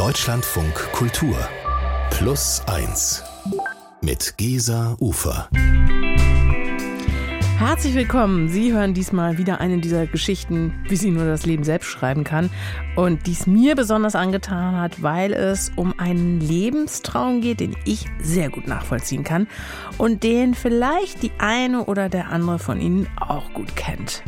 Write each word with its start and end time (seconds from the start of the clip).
Deutschlandfunk 0.00 0.74
Kultur 0.92 1.36
Plus 2.08 2.62
1 2.66 3.22
mit 4.00 4.38
Gesa 4.38 4.96
Ufer. 4.98 5.50
Herzlich 7.58 7.94
willkommen. 7.94 8.48
Sie 8.48 8.72
hören 8.72 8.94
diesmal 8.94 9.36
wieder 9.36 9.60
eine 9.60 9.76
dieser 9.76 10.06
Geschichten, 10.06 10.72
wie 10.88 10.96
sie 10.96 11.10
nur 11.10 11.26
das 11.26 11.44
Leben 11.44 11.64
selbst 11.64 11.88
schreiben 11.88 12.24
kann. 12.24 12.48
Und 12.96 13.26
die 13.26 13.32
es 13.32 13.46
mir 13.46 13.76
besonders 13.76 14.14
angetan 14.14 14.80
hat, 14.80 15.02
weil 15.02 15.34
es 15.34 15.70
um 15.76 15.92
einen 15.98 16.40
Lebenstraum 16.40 17.42
geht, 17.42 17.60
den 17.60 17.76
ich 17.84 18.06
sehr 18.22 18.48
gut 18.48 18.66
nachvollziehen 18.66 19.22
kann 19.22 19.48
und 19.98 20.22
den 20.22 20.54
vielleicht 20.54 21.22
die 21.22 21.32
eine 21.36 21.84
oder 21.84 22.08
der 22.08 22.30
andere 22.30 22.58
von 22.58 22.80
Ihnen 22.80 23.06
auch 23.16 23.52
gut 23.52 23.76
kennt. 23.76 24.22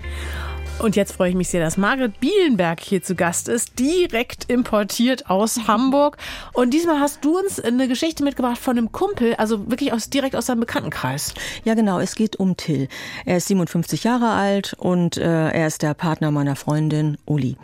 Und 0.79 0.97
jetzt 0.97 1.13
freue 1.13 1.31
ich 1.31 1.37
mich 1.37 1.49
sehr, 1.49 1.61
dass 1.61 1.77
Margret 1.77 2.19
Bielenberg 2.19 2.81
hier 2.81 3.03
zu 3.03 3.15
Gast 3.15 3.49
ist, 3.49 3.79
direkt 3.79 4.51
importiert 4.51 5.31
aus 5.31 5.69
Hamburg. 5.69 6.17
Und 6.55 6.75
diesmal 6.75 6.99
hast 6.99 7.25
du 7.25 7.39
uns 7.39 7.61
eine 7.61 7.87
Geschichte 7.87 8.25
mitgebracht 8.25 8.59
von 8.59 8.77
einem 8.77 8.91
Kumpel, 8.91 9.35
also 9.37 9.71
wirklich 9.71 9.93
aus, 9.93 10.11
direkt 10.11 10.35
aus 10.35 10.47
seinem 10.47 10.61
Bekanntenkreis. 10.61 11.35
Ja, 11.65 11.75
genau. 11.75 12.01
Es 12.01 12.17
geht 12.17 12.37
um 12.37 12.57
Till. 12.57 12.89
Er 13.25 13.37
ist 13.37 13.49
57 13.49 14.03
Jahre 14.03 14.31
alt 14.31 14.75
und 14.79 15.17
äh, 15.17 15.51
er 15.51 15.67
ist 15.69 15.83
der 15.83 15.95
Partner 15.95 16.31
meiner 16.31 16.57
Freundin 16.57 17.17
Uli. 17.27 17.57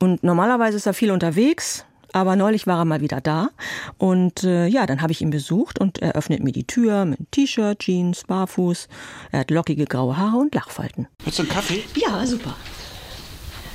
Und 0.00 0.22
normalerweise 0.22 0.76
ist 0.76 0.86
er 0.86 0.94
viel 0.94 1.10
unterwegs, 1.10 1.84
aber 2.12 2.36
neulich 2.36 2.66
war 2.66 2.78
er 2.78 2.84
mal 2.84 3.00
wieder 3.00 3.20
da 3.20 3.50
und 3.98 4.44
äh, 4.44 4.66
ja, 4.66 4.86
dann 4.86 5.02
habe 5.02 5.12
ich 5.12 5.20
ihn 5.20 5.30
besucht 5.30 5.78
und 5.78 5.98
er 5.98 6.14
öffnet 6.14 6.42
mir 6.42 6.52
die 6.52 6.66
Tür 6.66 7.04
mit 7.04 7.20
T-Shirt, 7.32 7.78
Jeans, 7.80 8.24
barfuß. 8.24 8.88
Er 9.32 9.40
hat 9.40 9.50
lockige 9.50 9.84
graue 9.84 10.16
Haare 10.16 10.38
und 10.38 10.54
Lachfalten. 10.54 11.08
Willst 11.24 11.38
du 11.38 11.42
einen 11.42 11.52
Kaffee? 11.52 11.84
Ja, 11.94 12.24
super. 12.26 12.54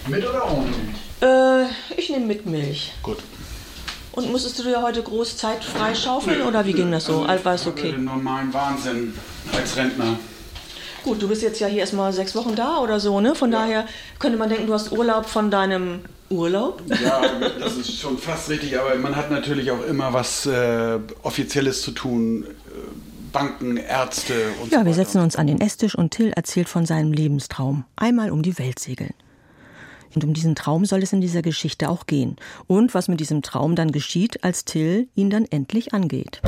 Mit 0.07 0.27
oder 0.27 0.51
ohne 0.51 0.65
Milch? 0.67 1.13
Äh, 1.21 1.65
ich 1.97 2.09
nehme 2.09 2.25
mit 2.25 2.45
Milch. 2.45 2.93
Gut. 3.01 3.17
Und 4.11 4.31
musstest 4.31 4.59
du 4.59 4.63
dir 4.63 4.81
heute 4.81 5.01
groß 5.01 5.37
Zeit 5.37 5.63
freischaufeln 5.63 6.43
oder 6.43 6.65
wie 6.65 6.73
ging 6.73 6.91
das 6.91 7.05
so? 7.05 7.21
Also, 7.21 7.25
Alt 7.25 7.45
war 7.45 7.53
es 7.55 7.65
okay? 7.65 7.91
Den 7.91 8.03
normalen 8.03 8.53
Wahnsinn 8.53 9.13
als 9.51 9.75
Rentner. 9.75 10.17
Gut, 11.03 11.21
du 11.21 11.27
bist 11.27 11.41
jetzt 11.41 11.59
ja 11.59 11.67
hier 11.67 11.79
erstmal 11.79 12.13
sechs 12.13 12.35
Wochen 12.35 12.55
da 12.55 12.77
oder 12.77 12.99
so, 12.99 13.19
ne? 13.19 13.35
Von 13.35 13.51
daher 13.51 13.87
könnte 14.19 14.37
man 14.37 14.49
denken, 14.49 14.67
du 14.67 14.73
hast 14.73 14.91
Urlaub 14.91 15.25
von 15.25 15.49
deinem 15.51 16.01
Urlaub. 16.33 16.81
Ja, 17.01 17.21
das 17.59 17.77
ist 17.77 17.99
schon 17.99 18.17
fast 18.17 18.49
richtig, 18.49 18.77
aber 18.79 18.95
man 18.95 19.15
hat 19.15 19.31
natürlich 19.31 19.71
auch 19.71 19.83
immer 19.85 20.11
was 20.13 20.45
äh, 20.45 20.99
Offizielles 21.23 21.81
zu 21.81 21.91
tun. 21.91 22.43
Äh, 22.43 22.47
Banken, 23.31 23.77
Ärzte 23.77 24.33
und 24.61 24.69
so 24.69 24.75
Ja, 24.75 24.81
wir 24.85 24.91
weiter. 24.91 25.05
setzen 25.05 25.19
uns 25.21 25.35
an 25.37 25.47
den 25.47 25.59
Esstisch 25.59 25.95
und 25.95 26.11
Till 26.11 26.29
erzählt 26.35 26.69
von 26.69 26.85
seinem 26.85 27.11
Lebenstraum. 27.11 27.83
Einmal 27.95 28.29
um 28.29 28.43
die 28.43 28.59
Welt 28.59 28.77
segeln. 28.77 29.13
Und 30.13 30.23
um 30.23 30.33
diesen 30.35 30.53
Traum 30.53 30.85
soll 30.85 31.01
es 31.01 31.13
in 31.13 31.21
dieser 31.21 31.41
Geschichte 31.41 31.89
auch 31.89 32.05
gehen. 32.05 32.35
Und 32.67 32.93
was 32.93 33.07
mit 33.07 33.19
diesem 33.19 33.41
Traum 33.41 33.75
dann 33.75 33.91
geschieht, 33.91 34.43
als 34.43 34.65
Till 34.65 35.07
ihn 35.15 35.31
dann 35.31 35.45
endlich 35.45 35.95
angeht. 35.95 36.41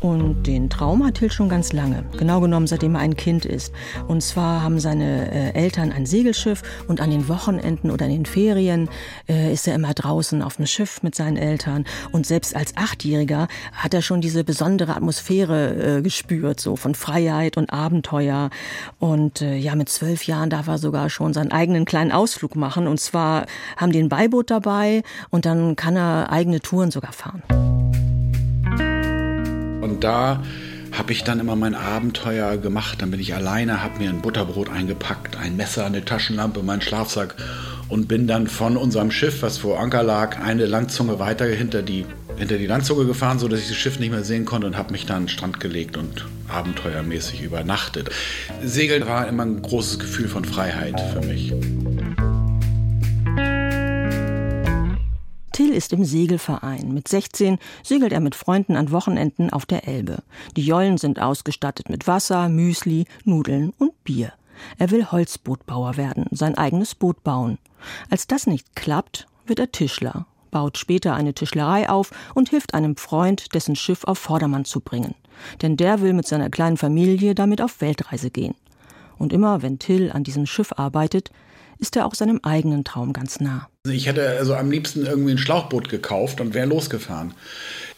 Und 0.00 0.46
den 0.46 0.70
Traum 0.70 1.04
hat 1.04 1.14
Till 1.14 1.30
schon 1.32 1.48
ganz 1.48 1.72
lange, 1.72 2.04
genau 2.16 2.40
genommen 2.40 2.66
seitdem 2.66 2.94
er 2.94 3.00
ein 3.00 3.16
Kind 3.16 3.44
ist. 3.44 3.72
Und 4.06 4.22
zwar 4.22 4.62
haben 4.62 4.78
seine 4.78 5.30
äh, 5.32 5.54
Eltern 5.54 5.90
ein 5.90 6.06
Segelschiff 6.06 6.62
und 6.86 7.00
an 7.00 7.10
den 7.10 7.28
Wochenenden 7.28 7.90
oder 7.90 8.06
in 8.06 8.12
den 8.12 8.26
Ferien 8.26 8.88
äh, 9.28 9.52
ist 9.52 9.66
er 9.66 9.74
immer 9.74 9.94
draußen 9.94 10.42
auf 10.42 10.56
dem 10.56 10.66
Schiff 10.66 11.02
mit 11.02 11.14
seinen 11.14 11.36
Eltern. 11.36 11.84
Und 12.12 12.26
selbst 12.26 12.54
als 12.54 12.76
Achtjähriger 12.76 13.48
hat 13.72 13.94
er 13.94 14.02
schon 14.02 14.20
diese 14.20 14.44
besondere 14.44 14.94
Atmosphäre 14.94 15.98
äh, 15.98 16.02
gespürt, 16.02 16.60
so 16.60 16.76
von 16.76 16.94
Freiheit 16.94 17.56
und 17.56 17.72
Abenteuer. 17.72 18.50
Und 18.98 19.40
ja, 19.40 19.74
mit 19.74 19.88
zwölf 19.88 20.24
Jahren 20.24 20.50
darf 20.50 20.66
er 20.68 20.78
sogar 20.78 21.10
schon 21.10 21.32
seinen 21.32 21.52
eigenen 21.52 21.84
kleinen 21.84 22.12
Ausflug 22.12 22.56
machen. 22.56 22.86
Und 22.86 23.00
zwar 23.00 23.46
haben 23.76 23.92
die 23.92 24.00
ein 24.00 24.08
Beiboot 24.08 24.50
dabei 24.50 25.02
und 25.30 25.46
dann 25.46 25.76
kann 25.76 25.96
er 25.96 26.30
eigene 26.30 26.60
Touren 26.60 26.90
sogar 26.90 27.12
fahren. 27.12 27.42
Und 29.98 30.04
da 30.04 30.44
habe 30.96 31.10
ich 31.10 31.24
dann 31.24 31.40
immer 31.40 31.56
mein 31.56 31.74
Abenteuer 31.74 32.56
gemacht. 32.56 33.02
Dann 33.02 33.10
bin 33.10 33.18
ich 33.18 33.34
alleine, 33.34 33.82
habe 33.82 33.98
mir 33.98 34.10
ein 34.10 34.22
Butterbrot 34.22 34.70
eingepackt, 34.70 35.36
ein 35.36 35.56
Messer, 35.56 35.86
eine 35.86 36.04
Taschenlampe, 36.04 36.62
meinen 36.62 36.82
Schlafsack 36.82 37.34
und 37.88 38.06
bin 38.06 38.28
dann 38.28 38.46
von 38.46 38.76
unserem 38.76 39.10
Schiff, 39.10 39.42
was 39.42 39.58
vor 39.58 39.80
Anker 39.80 40.04
lag, 40.04 40.38
eine 40.38 40.66
Landzunge 40.66 41.18
weiter 41.18 41.46
hinter 41.46 41.82
die, 41.82 42.06
hinter 42.36 42.58
die 42.58 42.66
Landzunge 42.66 43.06
gefahren, 43.06 43.40
sodass 43.40 43.58
ich 43.58 43.66
das 43.66 43.76
Schiff 43.76 43.98
nicht 43.98 44.12
mehr 44.12 44.22
sehen 44.22 44.44
konnte 44.44 44.68
und 44.68 44.76
habe 44.76 44.92
mich 44.92 45.04
dann 45.04 45.16
an 45.16 45.22
den 45.24 45.30
Strand 45.30 45.58
gelegt 45.58 45.96
und 45.96 46.26
abenteuermäßig 46.46 47.42
übernachtet. 47.42 48.10
Segeln 48.62 49.04
war 49.04 49.26
immer 49.26 49.46
ein 49.46 49.60
großes 49.60 49.98
Gefühl 49.98 50.28
von 50.28 50.44
Freiheit 50.44 51.00
für 51.12 51.26
mich. 51.26 51.52
Till 55.58 55.74
ist 55.74 55.92
im 55.92 56.04
Segelverein. 56.04 56.94
Mit 56.94 57.08
16 57.08 57.58
segelt 57.82 58.12
er 58.12 58.20
mit 58.20 58.36
Freunden 58.36 58.76
an 58.76 58.92
Wochenenden 58.92 59.50
auf 59.50 59.66
der 59.66 59.88
Elbe. 59.88 60.22
Die 60.56 60.64
Jollen 60.64 60.98
sind 60.98 61.20
ausgestattet 61.20 61.88
mit 61.88 62.06
Wasser, 62.06 62.48
Müsli, 62.48 63.06
Nudeln 63.24 63.72
und 63.76 64.04
Bier. 64.04 64.32
Er 64.78 64.92
will 64.92 65.10
Holzbootbauer 65.10 65.96
werden, 65.96 66.26
sein 66.30 66.56
eigenes 66.56 66.94
Boot 66.94 67.24
bauen. 67.24 67.58
Als 68.08 68.28
das 68.28 68.46
nicht 68.46 68.76
klappt, 68.76 69.26
wird 69.46 69.58
er 69.58 69.72
Tischler, 69.72 70.26
baut 70.52 70.78
später 70.78 71.14
eine 71.14 71.34
Tischlerei 71.34 71.90
auf 71.90 72.12
und 72.34 72.50
hilft 72.50 72.72
einem 72.72 72.96
Freund, 72.96 73.52
dessen 73.52 73.74
Schiff 73.74 74.04
auf 74.04 74.20
Vordermann 74.20 74.64
zu 74.64 74.78
bringen. 74.78 75.16
Denn 75.60 75.76
der 75.76 76.00
will 76.00 76.12
mit 76.12 76.28
seiner 76.28 76.50
kleinen 76.50 76.76
Familie 76.76 77.34
damit 77.34 77.60
auf 77.60 77.80
Weltreise 77.80 78.30
gehen. 78.30 78.54
Und 79.18 79.32
immer 79.32 79.60
wenn 79.60 79.80
Till 79.80 80.12
an 80.12 80.22
diesem 80.22 80.46
Schiff 80.46 80.72
arbeitet, 80.76 81.32
ist 81.78 81.96
er 81.96 82.06
auch 82.06 82.14
seinem 82.14 82.40
eigenen 82.42 82.84
Traum 82.84 83.12
ganz 83.12 83.40
nah. 83.40 83.68
Ich 83.88 84.06
hätte 84.06 84.28
also 84.38 84.54
am 84.54 84.70
liebsten 84.70 85.06
irgendwie 85.06 85.32
ein 85.32 85.38
Schlauchboot 85.38 85.88
gekauft 85.88 86.40
und 86.40 86.54
wäre 86.54 86.66
losgefahren. 86.66 87.34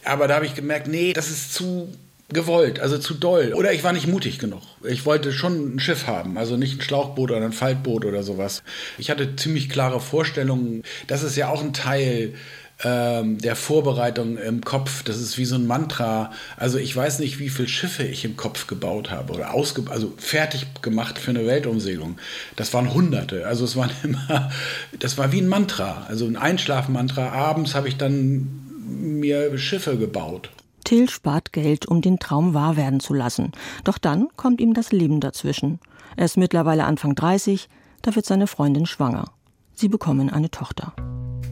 Aber 0.05 0.29
da 0.29 0.37
habe 0.37 0.47
ich 0.47 0.55
gemerkt, 0.55 0.89
nee, 0.89 1.13
das 1.13 1.31
ist 1.31 1.55
zu 1.55 1.89
gewollt, 2.33 2.81
also 2.81 2.99
zu 2.99 3.15
doll. 3.15 3.53
Oder 3.55 3.73
ich 3.73 3.83
war 3.85 3.93
nicht 3.93 4.07
mutig 4.07 4.39
genug. 4.39 4.63
Ich 4.85 5.05
wollte 5.05 5.33
schon 5.33 5.75
ein 5.75 5.81
Schiff 5.81 6.07
haben, 6.07 6.39
also 6.39 6.57
nicht 6.57 6.79
ein 6.79 6.83
Schlauchboot 6.83 7.31
oder 7.31 7.45
ein 7.45 7.53
Faltboot 7.53 8.05
oder 8.05 8.23
sowas. 8.23 8.63
Ich 8.99 9.11
hatte 9.11 9.37
ziemlich 9.37 9.69
klare 9.69 10.01
Vorstellungen. 10.01 10.83
Das 11.07 11.23
ist 11.23 11.37
ja 11.37 11.49
auch 11.49 11.63
ein 11.63 11.73
Teil 11.73 12.35
ähm, 12.83 13.39
der 13.39 13.57
Vorbereitung 13.57 14.39
im 14.39 14.63
Kopf. 14.63 15.03
Das 15.03 15.19
ist 15.19 15.39
wie 15.39 15.45
so 15.45 15.57
ein 15.57 15.67
Mantra. 15.67 16.33
Also 16.57 16.79
ich 16.79 16.95
weiß 16.95 17.19
nicht, 17.19 17.39
wie 17.39 17.49
viele 17.49 17.69
Schiffe 17.69 18.05
ich 18.05 18.25
im 18.25 18.37
Kopf 18.37 18.67
gebaut 18.67 19.11
habe 19.11 19.33
oder 19.33 19.55
ausge 19.55 19.85
also 19.91 20.13
fertig 20.17 20.67
gemacht 20.83 21.19
für 21.19 21.31
eine 21.31 21.47
Weltumsegelung. 21.47 22.19
Das 22.57 22.73
waren 22.73 22.93
Hunderte. 22.93 23.47
Also 23.47 23.65
es 23.65 23.77
waren 23.77 23.91
immer, 24.03 24.51
das 24.99 25.19
war 25.19 25.33
wie 25.33 25.41
ein 25.41 25.49
Mantra, 25.49 26.07
also 26.09 26.27
ein 26.27 26.37
Einschlafmantra. 26.37 27.31
Abends 27.31 27.75
habe 27.75 27.89
ich 27.89 27.97
dann 27.97 28.49
mir 28.87 29.57
Schiffe 29.59 29.97
gebaut. 29.97 30.51
Till 30.85 31.09
spart 31.09 31.53
Geld, 31.53 31.87
um 31.87 32.01
den 32.01 32.19
Traum 32.19 32.55
wahr 32.55 32.77
werden 32.77 33.01
zu 33.01 33.15
lassen. 33.15 33.53
Doch 33.85 33.99
dann 33.99 34.29
kommt 34.37 34.61
ihm 34.61 34.75
das 34.75 34.93
Leben 34.93 35.21
dazwischen. 35.21 35.79
Er 36.17 36.25
ist 36.25 36.37
mittlerweile 36.37 36.85
Anfang 36.85 37.15
30, 37.15 37.69
da 38.03 38.17
wird 38.17 38.27
seine 38.27 38.47
Freundin 38.47 38.87
schwanger. 38.87 39.27
Sie 39.75 39.89
bekommen 39.89 40.31
eine 40.31 40.51
Tochter. 40.51 40.93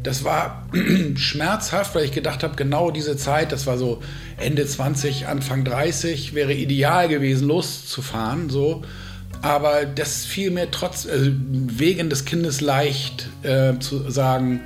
Das 0.02 0.24
war 0.24 0.66
schmerzhaft, 1.16 1.94
weil 1.94 2.04
ich 2.04 2.12
gedacht 2.12 2.42
habe, 2.42 2.56
genau 2.56 2.90
diese 2.90 3.16
Zeit, 3.16 3.52
das 3.52 3.66
war 3.66 3.78
so 3.78 4.00
Ende 4.36 4.66
20, 4.66 5.26
Anfang 5.26 5.64
30, 5.64 6.34
wäre 6.34 6.52
ideal 6.52 7.08
gewesen, 7.08 7.48
loszufahren. 7.48 8.48
So. 8.48 8.82
Aber 9.42 9.84
das 9.84 10.24
fiel 10.24 10.50
mir 10.50 10.70
trotz, 10.70 11.06
also 11.06 11.30
wegen 11.32 12.10
des 12.10 12.24
Kindes 12.24 12.60
leicht 12.60 13.28
äh, 13.42 13.78
zu 13.78 14.10
sagen, 14.10 14.60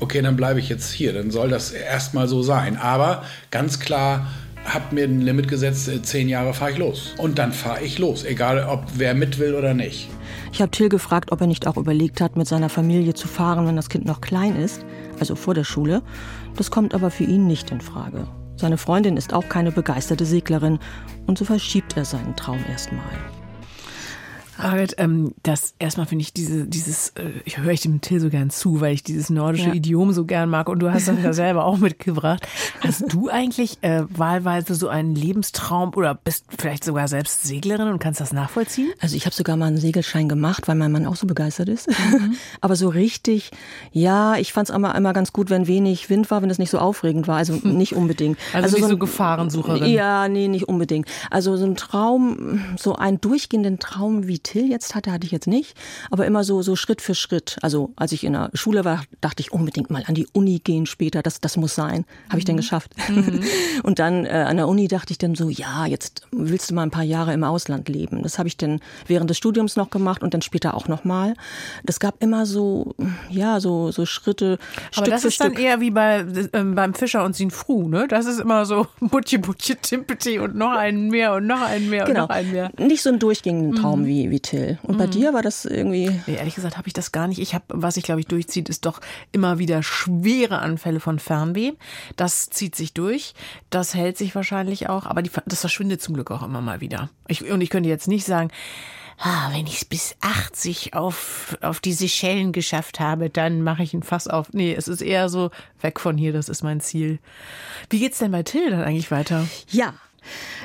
okay, 0.00 0.20
dann 0.20 0.36
bleibe 0.36 0.58
ich 0.58 0.68
jetzt 0.68 0.92
hier, 0.92 1.12
dann 1.12 1.30
soll 1.30 1.48
das 1.48 1.70
erstmal 1.70 2.28
so 2.28 2.42
sein. 2.42 2.76
Aber 2.76 3.24
ganz 3.50 3.78
klar, 3.78 4.26
habe 4.64 4.94
mir 4.94 5.04
ein 5.04 5.20
Limit 5.20 5.48
gesetzt, 5.48 5.88
äh, 5.88 6.02
zehn 6.02 6.28
Jahre 6.28 6.54
fahre 6.54 6.72
ich 6.72 6.78
los. 6.78 7.14
Und 7.18 7.38
dann 7.38 7.52
fahre 7.52 7.82
ich 7.82 7.98
los, 7.98 8.24
egal 8.24 8.66
ob 8.68 8.84
wer 8.94 9.14
mit 9.14 9.38
will 9.38 9.54
oder 9.54 9.74
nicht. 9.74 10.08
Ich 10.52 10.60
habe 10.60 10.70
Till 10.70 10.88
gefragt, 10.88 11.32
ob 11.32 11.40
er 11.40 11.46
nicht 11.46 11.66
auch 11.66 11.76
überlegt 11.76 12.20
hat, 12.20 12.36
mit 12.36 12.46
seiner 12.46 12.68
Familie 12.68 13.14
zu 13.14 13.28
fahren, 13.28 13.66
wenn 13.66 13.76
das 13.76 13.88
Kind 13.88 14.04
noch 14.04 14.20
klein 14.20 14.56
ist, 14.56 14.84
also 15.18 15.34
vor 15.34 15.54
der 15.54 15.64
Schule. 15.64 16.02
Das 16.56 16.70
kommt 16.70 16.94
aber 16.94 17.10
für 17.10 17.24
ihn 17.24 17.46
nicht 17.46 17.70
in 17.70 17.80
Frage. 17.80 18.26
Seine 18.56 18.78
Freundin 18.78 19.16
ist 19.16 19.32
auch 19.32 19.48
keine 19.48 19.72
begeisterte 19.72 20.24
Seglerin 20.24 20.78
und 21.26 21.38
so 21.38 21.44
verschiebt 21.44 21.96
er 21.96 22.04
seinen 22.04 22.36
Traum 22.36 22.60
erstmal. 22.70 23.02
Margaret, 24.58 24.94
ähm, 24.98 25.34
das 25.42 25.74
erstmal 25.78 26.06
finde 26.06 26.22
ich 26.22 26.32
diese, 26.32 26.66
dieses, 26.66 27.10
äh, 27.10 27.30
ich 27.44 27.58
höre 27.58 27.72
ich 27.72 27.80
dem 27.80 28.00
Till 28.00 28.20
so 28.20 28.28
gern 28.28 28.50
zu, 28.50 28.80
weil 28.80 28.92
ich 28.92 29.02
dieses 29.02 29.30
nordische 29.30 29.68
ja. 29.68 29.74
Idiom 29.74 30.12
so 30.12 30.24
gern 30.24 30.50
mag 30.50 30.68
und 30.68 30.80
du 30.80 30.92
hast 30.92 31.08
das 31.08 31.16
ja 31.22 31.32
selber 31.32 31.64
auch 31.64 31.78
mitgebracht. 31.78 32.46
Hast 32.80 33.12
du 33.12 33.28
eigentlich 33.28 33.78
äh, 33.82 34.02
wahlweise 34.10 34.74
so 34.74 34.88
einen 34.88 35.14
Lebenstraum 35.14 35.92
oder 35.94 36.14
bist 36.14 36.44
vielleicht 36.58 36.84
sogar 36.84 37.08
selbst 37.08 37.44
Seglerin 37.44 37.88
und 37.88 37.98
kannst 37.98 38.20
das 38.20 38.32
nachvollziehen? 38.32 38.92
Also 39.00 39.16
ich 39.16 39.24
habe 39.26 39.34
sogar 39.34 39.56
mal 39.56 39.66
einen 39.66 39.78
Segelschein 39.78 40.28
gemacht, 40.28 40.68
weil 40.68 40.74
mein 40.74 40.92
Mann 40.92 41.06
auch 41.06 41.16
so 41.16 41.26
begeistert 41.26 41.68
ist. 41.68 41.88
Mhm. 41.88 42.36
Aber 42.60 42.76
so 42.76 42.88
richtig, 42.88 43.50
ja, 43.90 44.36
ich 44.36 44.52
fand 44.52 44.68
es 44.68 44.74
immer, 44.74 44.94
immer 44.94 45.12
ganz 45.12 45.32
gut, 45.32 45.50
wenn 45.50 45.66
wenig 45.66 46.10
Wind 46.10 46.30
war, 46.30 46.42
wenn 46.42 46.50
es 46.50 46.58
nicht 46.58 46.70
so 46.70 46.78
aufregend 46.78 47.26
war. 47.26 47.36
Also 47.36 47.54
nicht 47.62 47.94
unbedingt. 47.94 48.38
Also, 48.52 48.64
also 48.64 48.76
nicht 48.76 48.82
so, 48.82 48.86
ein, 48.86 48.90
so 48.90 48.98
Gefahrensucherin. 48.98 49.90
Ja, 49.90 50.28
nee, 50.28 50.48
nicht 50.48 50.68
unbedingt. 50.68 51.08
Also 51.30 51.56
so 51.56 51.64
ein 51.64 51.76
Traum, 51.76 52.60
so 52.76 52.96
einen 52.96 53.20
durchgehenden 53.20 53.78
Traum 53.78 54.26
wie 54.28 54.38
Till 54.38 54.51
jetzt 54.60 54.94
hatte, 54.94 55.12
hatte 55.12 55.26
ich 55.26 55.32
jetzt 55.32 55.46
nicht, 55.46 55.76
aber 56.10 56.26
immer 56.26 56.44
so, 56.44 56.62
so 56.62 56.76
Schritt 56.76 57.00
für 57.00 57.14
Schritt. 57.14 57.56
Also 57.62 57.92
als 57.96 58.12
ich 58.12 58.24
in 58.24 58.32
der 58.32 58.50
Schule 58.54 58.84
war, 58.84 59.02
dachte 59.20 59.40
ich 59.40 59.52
unbedingt 59.52 59.90
mal 59.90 60.04
an 60.06 60.14
die 60.14 60.26
Uni 60.32 60.58
gehen 60.58 60.86
später, 60.86 61.22
das, 61.22 61.40
das 61.40 61.56
muss 61.56 61.74
sein. 61.74 62.04
Habe 62.28 62.38
ich 62.38 62.44
dann 62.44 62.56
mhm. 62.56 62.60
geschafft. 62.60 62.92
Mhm. 63.08 63.42
Und 63.82 63.98
dann 63.98 64.26
äh, 64.26 64.30
an 64.30 64.56
der 64.56 64.68
Uni 64.68 64.88
dachte 64.88 65.12
ich 65.12 65.18
dann 65.18 65.34
so, 65.34 65.48
ja, 65.48 65.86
jetzt 65.86 66.26
willst 66.30 66.70
du 66.70 66.74
mal 66.74 66.82
ein 66.82 66.90
paar 66.90 67.02
Jahre 67.02 67.32
im 67.32 67.44
Ausland 67.44 67.88
leben. 67.88 68.22
Das 68.22 68.38
habe 68.38 68.48
ich 68.48 68.56
dann 68.56 68.80
während 69.06 69.30
des 69.30 69.38
Studiums 69.38 69.76
noch 69.76 69.90
gemacht 69.90 70.22
und 70.22 70.34
dann 70.34 70.42
später 70.42 70.74
auch 70.74 70.88
nochmal. 70.88 71.34
Das 71.84 72.00
gab 72.00 72.22
immer 72.22 72.46
so, 72.46 72.94
ja, 73.30 73.60
so, 73.60 73.90
so 73.90 74.06
Schritte. 74.06 74.58
Aber 74.94 75.06
Stück 75.06 75.14
das 75.14 75.24
ist 75.24 75.34
Stück. 75.34 75.54
dann 75.54 75.62
eher 75.62 75.80
wie 75.80 75.90
bei, 75.90 76.20
äh, 76.52 76.62
beim 76.62 76.94
Fischer 76.94 77.24
und 77.24 77.36
Sinfru, 77.36 77.88
ne? 77.88 78.06
Das 78.08 78.26
ist 78.26 78.40
immer 78.40 78.66
so 78.66 78.86
Butchi, 79.00 79.38
Butchi, 79.38 79.76
Timpeti 79.76 80.38
und 80.38 80.54
noch 80.54 80.72
einen 80.72 81.08
mehr 81.08 81.34
und 81.34 81.46
noch 81.46 81.62
einen 81.62 81.90
mehr 81.90 82.04
genau. 82.04 82.22
und 82.22 82.28
noch 82.28 82.34
einen 82.34 82.52
mehr. 82.52 82.70
Nicht 82.78 83.02
so 83.02 83.10
ein 83.10 83.18
durchgehenden 83.18 83.74
Traum 83.74 84.02
mhm. 84.02 84.06
wie, 84.06 84.30
wie 84.32 84.40
Till. 84.40 84.78
Und 84.82 84.98
bei 84.98 85.06
mhm. 85.06 85.12
dir 85.12 85.34
war 85.34 85.42
das 85.42 85.64
irgendwie. 85.64 86.10
Nee, 86.26 86.34
ehrlich 86.34 86.56
gesagt 86.56 86.76
habe 86.76 86.88
ich 86.88 86.94
das 86.94 87.12
gar 87.12 87.28
nicht. 87.28 87.38
Ich 87.38 87.54
habe, 87.54 87.64
was 87.68 87.96
ich 87.96 88.02
glaube 88.02 88.20
ich 88.20 88.26
durchzieht, 88.26 88.68
ist 88.68 88.84
doch 88.84 89.00
immer 89.30 89.60
wieder 89.60 89.84
schwere 89.84 90.58
Anfälle 90.58 90.98
von 90.98 91.20
Fernweh. 91.20 91.72
Das 92.16 92.50
zieht 92.50 92.74
sich 92.74 92.92
durch. 92.92 93.34
Das 93.70 93.94
hält 93.94 94.18
sich 94.18 94.34
wahrscheinlich 94.34 94.88
auch. 94.88 95.06
Aber 95.06 95.22
die, 95.22 95.30
das 95.46 95.60
verschwindet 95.60 96.02
zum 96.02 96.14
Glück 96.14 96.32
auch 96.32 96.42
immer 96.42 96.60
mal 96.60 96.80
wieder. 96.80 97.10
Ich, 97.28 97.48
und 97.48 97.60
ich 97.60 97.70
könnte 97.70 97.88
jetzt 97.88 98.08
nicht 98.08 98.24
sagen, 98.24 98.50
ah, 99.18 99.50
wenn 99.52 99.66
ich 99.66 99.76
es 99.76 99.84
bis 99.84 100.16
80 100.20 100.94
auf, 100.94 101.56
auf 101.60 101.80
die 101.80 101.92
Seychellen 101.92 102.52
geschafft 102.52 102.98
habe, 102.98 103.30
dann 103.30 103.62
mache 103.62 103.82
ich 103.82 103.94
ein 103.94 104.02
Fass 104.02 104.26
auf. 104.26 104.52
Nee, 104.52 104.74
es 104.74 104.88
ist 104.88 105.02
eher 105.02 105.28
so, 105.28 105.50
weg 105.80 106.00
von 106.00 106.16
hier, 106.16 106.32
das 106.32 106.48
ist 106.48 106.62
mein 106.62 106.80
Ziel. 106.80 107.18
Wie 107.90 108.00
geht's 108.00 108.18
denn 108.18 108.32
bei 108.32 108.42
Till 108.42 108.70
dann 108.70 108.82
eigentlich 108.82 109.10
weiter? 109.10 109.46
Ja, 109.68 109.94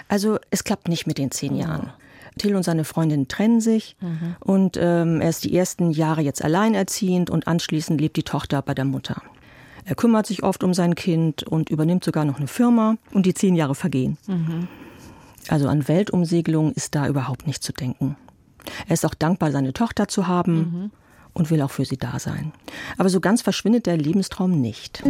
also 0.07 0.37
es 0.49 0.63
klappt 0.63 0.87
nicht 0.87 1.07
mit 1.07 1.17
den 1.17 1.31
zehn. 1.31 1.55
Jahren. 1.55 1.91
Till 2.37 2.55
und 2.55 2.63
seine 2.63 2.83
Freundin 2.83 3.27
trennen 3.27 3.61
sich 3.61 3.95
mhm. 3.99 4.35
und 4.39 4.77
ähm, 4.79 5.21
er 5.21 5.29
ist 5.29 5.43
die 5.43 5.55
ersten 5.55 5.91
Jahre 5.91 6.21
jetzt 6.21 6.43
alleinerziehend 6.43 7.29
und 7.29 7.47
anschließend 7.47 7.99
lebt 7.99 8.15
die 8.15 8.23
Tochter 8.23 8.61
bei 8.61 8.73
der 8.73 8.85
Mutter. 8.85 9.21
Er 9.85 9.95
kümmert 9.95 10.27
sich 10.27 10.43
oft 10.43 10.63
um 10.63 10.73
sein 10.73 10.95
Kind 10.95 11.43
und 11.43 11.69
übernimmt 11.69 12.03
sogar 12.03 12.25
noch 12.25 12.37
eine 12.37 12.47
Firma 12.47 12.97
und 13.11 13.25
die 13.25 13.33
zehn 13.33 13.55
Jahre 13.55 13.75
vergehen. 13.75 14.17
Mhm. 14.27 14.67
Also 15.47 15.67
an 15.67 15.87
Weltumsegelung 15.87 16.73
ist 16.73 16.93
da 16.93 17.07
überhaupt 17.07 17.47
nicht 17.47 17.63
zu 17.63 17.71
denken. 17.71 18.17
Er 18.87 18.93
ist 18.93 19.05
auch 19.05 19.13
dankbar, 19.13 19.51
seine 19.51 19.71
Tochter 19.71 20.09
zu 20.09 20.27
haben 20.27 20.55
mhm. 20.55 20.91
und 21.33 21.49
will 21.49 21.61
auch 21.61 21.71
für 21.71 21.85
sie 21.85 21.97
da 21.97 22.19
sein. 22.19 22.51
Aber 22.97 23.09
so 23.09 23.21
ganz 23.21 23.41
verschwindet 23.41 23.85
der 23.85 23.97
Lebenstraum 23.97 24.59
nicht. 24.59 25.03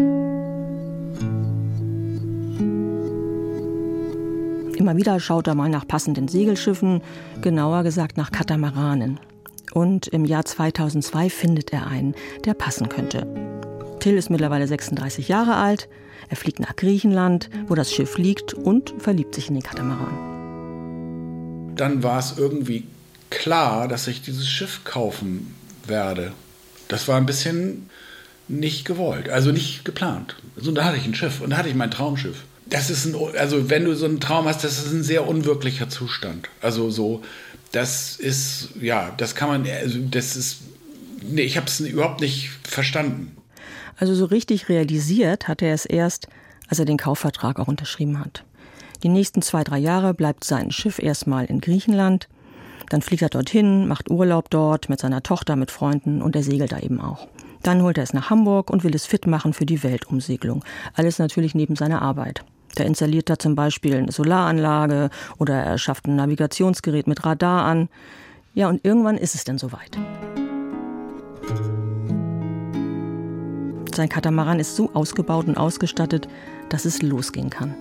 Immer 4.88 4.95
wieder 4.95 5.19
schaut 5.19 5.48
er 5.48 5.54
mal 5.54 5.68
nach 5.68 5.86
passenden 5.86 6.30
Segelschiffen, 6.30 7.01
genauer 7.42 7.84
gesagt 7.84 8.16
nach 8.16 8.31
Katamaranen. 8.31 9.19
Und 9.74 10.07
im 10.07 10.24
Jahr 10.24 10.45
2002 10.45 11.30
findet 11.30 11.74
er 11.74 11.88
einen, 11.88 12.16
der 12.45 12.54
passen 12.54 12.88
könnte. 12.88 13.28
Till 14.00 14.16
ist 14.16 14.30
mittlerweile 14.30 14.66
36 14.66 15.28
Jahre 15.28 15.56
alt. 15.56 15.89
Er 16.30 16.38
fliegt 16.38 16.62
nach 16.62 16.78
Griechenland, 16.78 17.50
wo 17.68 17.75
das 17.75 17.92
Schiff 17.92 18.18
liegt, 18.18 18.54
und 18.54 18.94
verliebt 18.98 19.36
sich 19.36 19.50
in 19.50 19.56
den 19.56 19.63
Katamaran. 19.63 20.16
Dann 21.75 22.01
war 22.01 22.19
es 22.19 22.38
irgendwie 22.38 22.86
klar, 23.30 23.90
dass 23.90 24.07
ich 24.07 24.22
dieses 24.22 24.48
Schiff 24.48 24.86
kaufen 24.86 25.54
werde. 25.86 26.31
Das 26.88 27.10
war 27.10 27.18
ein 27.18 27.25
bisschen 27.25 27.90
nicht 28.48 28.86
gewollt, 28.86 29.28
also 29.28 29.51
nicht 29.51 29.83
geplant. 29.83 30.38
Also 30.56 30.72
da 30.72 30.86
hatte 30.86 30.95
ich 30.95 31.06
ein 31.06 31.13
Schiff 31.13 31.42
und 31.42 31.50
da 31.50 31.57
hatte 31.57 31.68
ich 31.68 31.75
mein 31.75 31.92
Traumschiff 31.92 32.45
das 32.69 32.90
ist 32.90 33.06
ein, 33.06 33.16
also 33.38 33.69
wenn 33.69 33.86
du 33.86 33.96
so 33.96 34.06
einen 34.06 34.19
Traum 34.19 34.46
hast, 34.46 34.64
das 34.64 34.80
ist 34.80 34.92
ein 34.92 35.04
sehr 35.04 35.28
unwirklicher 35.28 35.90
Zustand. 35.90 36.50
Also 36.62 36.90
so, 36.90 37.22
das 37.72 38.18
ist, 38.18 38.69
ja, 38.81 39.14
das 39.18 39.36
kann 39.36 39.50
man, 39.50 39.68
also 39.68 40.00
das 40.00 40.36
ist, 40.36 40.62
nee, 41.24 41.42
ich 41.42 41.58
habe 41.58 41.68
es 41.68 41.80
überhaupt 41.80 42.22
nicht 42.22 42.50
verstanden. 42.64 43.36
Also 43.98 44.14
so 44.14 44.25
richtig 44.25 44.69
realisiert 44.69 45.48
hat 45.48 45.62
er 45.62 45.74
es 45.74 45.86
erst, 45.86 46.28
als 46.68 46.80
er 46.80 46.86
den 46.86 46.98
Kaufvertrag 46.98 47.60
auch 47.60 47.68
unterschrieben 47.68 48.19
hat. 48.19 48.44
Die 49.04 49.10
nächsten 49.10 49.42
zwei, 49.42 49.64
drei 49.64 49.78
Jahre 49.78 50.14
bleibt 50.14 50.44
sein 50.44 50.72
Schiff 50.72 51.00
erstmal 51.00 51.46
in 51.46 51.62
Griechenland. 51.62 52.28
Dann 52.90 53.02
fliegt 53.02 53.22
er 53.22 53.30
dorthin, 53.30 53.88
macht 53.88 54.10
Urlaub 54.10 54.50
dort 54.50 54.90
mit 54.90 55.00
seiner 55.00 55.24
Tochter, 55.24 55.56
mit 55.56 55.72
Freunden 55.72 56.22
und 56.22 56.36
er 56.36 56.44
segelt 56.44 56.72
da 56.72 56.80
eben 56.80 57.02
auch. 57.02 57.28
Dann 57.64 57.81
holt 57.81 57.98
er 57.98 58.04
es 58.04 58.14
nach 58.14 58.30
Hamburg 58.30 58.69
und 58.69 58.84
will 58.84 58.96
es 58.96 59.06
fit 59.06 59.28
machen 59.28 59.54
für 59.54 59.66
die 59.66 59.84
Weltumsegelung. 59.84 60.64
Alles 60.94 61.19
natürlich 61.19 61.54
neben 61.54 61.75
seiner 61.75 62.02
Arbeit. 62.02 62.44
Da 62.78 62.84
installiert 62.84 63.28
er 63.32 63.40
zum 63.40 63.56
Beispiel 63.56 63.96
eine 63.96 64.12
Solaranlage 64.12 65.10
oder 65.40 65.56
er 65.56 65.80
schafft 65.80 66.06
ein 66.06 66.16
Navigationsgerät 66.16 67.08
mit 67.08 67.26
Radar 67.26 67.66
an. 67.66 67.90
Ja, 68.54 68.70
und 68.70 68.86
irgendwann 68.86 69.18
ist 69.18 69.34
es 69.34 69.44
dann 69.44 69.58
soweit. 69.58 69.98
Sein 73.96 74.10
Katamaran 74.10 74.60
ist 74.60 74.76
so 74.76 74.92
ausgebaut 74.94 75.48
und 75.48 75.58
ausgestattet, 75.58 76.28
dass 76.70 76.86
es 76.86 77.02
losgehen 77.02 77.50
kann. 77.50 77.74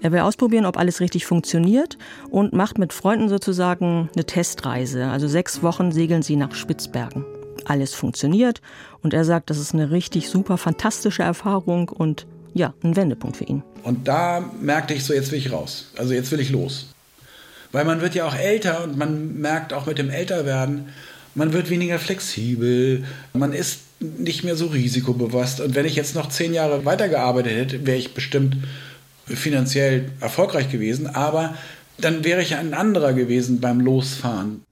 Er 0.00 0.10
will 0.10 0.18
ausprobieren, 0.18 0.66
ob 0.66 0.78
alles 0.78 0.98
richtig 0.98 1.26
funktioniert 1.26 1.96
und 2.28 2.52
macht 2.52 2.76
mit 2.76 2.92
Freunden 2.92 3.28
sozusagen 3.28 4.10
eine 4.16 4.24
Testreise. 4.24 5.06
Also 5.06 5.28
sechs 5.28 5.62
Wochen 5.62 5.92
segeln 5.92 6.22
sie 6.22 6.34
nach 6.34 6.56
Spitzbergen. 6.56 7.24
Alles 7.66 7.94
funktioniert 7.94 8.60
und 9.00 9.14
er 9.14 9.24
sagt, 9.24 9.48
das 9.48 9.58
ist 9.58 9.74
eine 9.74 9.92
richtig 9.92 10.28
super 10.28 10.58
fantastische 10.58 11.22
Erfahrung 11.22 11.88
und 11.88 12.26
ja, 12.54 12.72
ein 12.82 12.96
Wendepunkt 12.96 13.36
für 13.36 13.44
ihn. 13.44 13.62
Und 13.82 14.08
da 14.08 14.48
merkte 14.60 14.94
ich 14.94 15.04
so, 15.04 15.12
jetzt 15.12 15.30
will 15.32 15.38
ich 15.38 15.52
raus. 15.52 15.90
Also 15.98 16.14
jetzt 16.14 16.30
will 16.32 16.40
ich 16.40 16.50
los. 16.50 16.88
Weil 17.72 17.84
man 17.84 18.00
wird 18.00 18.14
ja 18.14 18.26
auch 18.26 18.34
älter 18.34 18.84
und 18.84 18.96
man 18.96 19.40
merkt 19.40 19.72
auch 19.72 19.86
mit 19.86 19.98
dem 19.98 20.08
Älterwerden, 20.08 20.88
man 21.34 21.52
wird 21.52 21.68
weniger 21.68 21.98
flexibel, 21.98 23.04
man 23.32 23.52
ist 23.52 23.80
nicht 24.00 24.44
mehr 24.44 24.54
so 24.54 24.66
risikobewusst. 24.66 25.60
Und 25.60 25.74
wenn 25.74 25.84
ich 25.84 25.96
jetzt 25.96 26.14
noch 26.14 26.28
zehn 26.28 26.54
Jahre 26.54 26.84
weitergearbeitet 26.84 27.52
hätte, 27.52 27.86
wäre 27.86 27.98
ich 27.98 28.14
bestimmt 28.14 28.56
finanziell 29.26 30.12
erfolgreich 30.20 30.70
gewesen. 30.70 31.08
Aber 31.08 31.56
dann 31.98 32.24
wäre 32.24 32.42
ich 32.42 32.54
ein 32.54 32.74
anderer 32.74 33.12
gewesen 33.12 33.60
beim 33.60 33.80
Losfahren. 33.80 34.62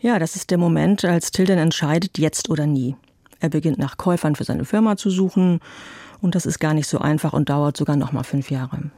Ja, 0.00 0.20
das 0.20 0.36
ist 0.36 0.50
der 0.50 0.58
Moment, 0.58 1.04
als 1.04 1.32
Tilden 1.32 1.58
entscheidet, 1.58 2.18
jetzt 2.18 2.48
oder 2.50 2.66
nie. 2.66 2.94
Er 3.40 3.48
beginnt 3.48 3.78
nach 3.78 3.96
Käufern 3.96 4.36
für 4.36 4.44
seine 4.44 4.64
Firma 4.64 4.96
zu 4.96 5.10
suchen 5.10 5.60
und 6.26 6.34
das 6.34 6.44
ist 6.44 6.58
gar 6.58 6.74
nicht 6.74 6.88
so 6.88 6.98
einfach 6.98 7.32
und 7.32 7.50
dauert 7.50 7.76
sogar 7.76 7.94
noch 7.94 8.10
mal 8.10 8.24
fünf 8.24 8.50
Jahre. 8.50 8.90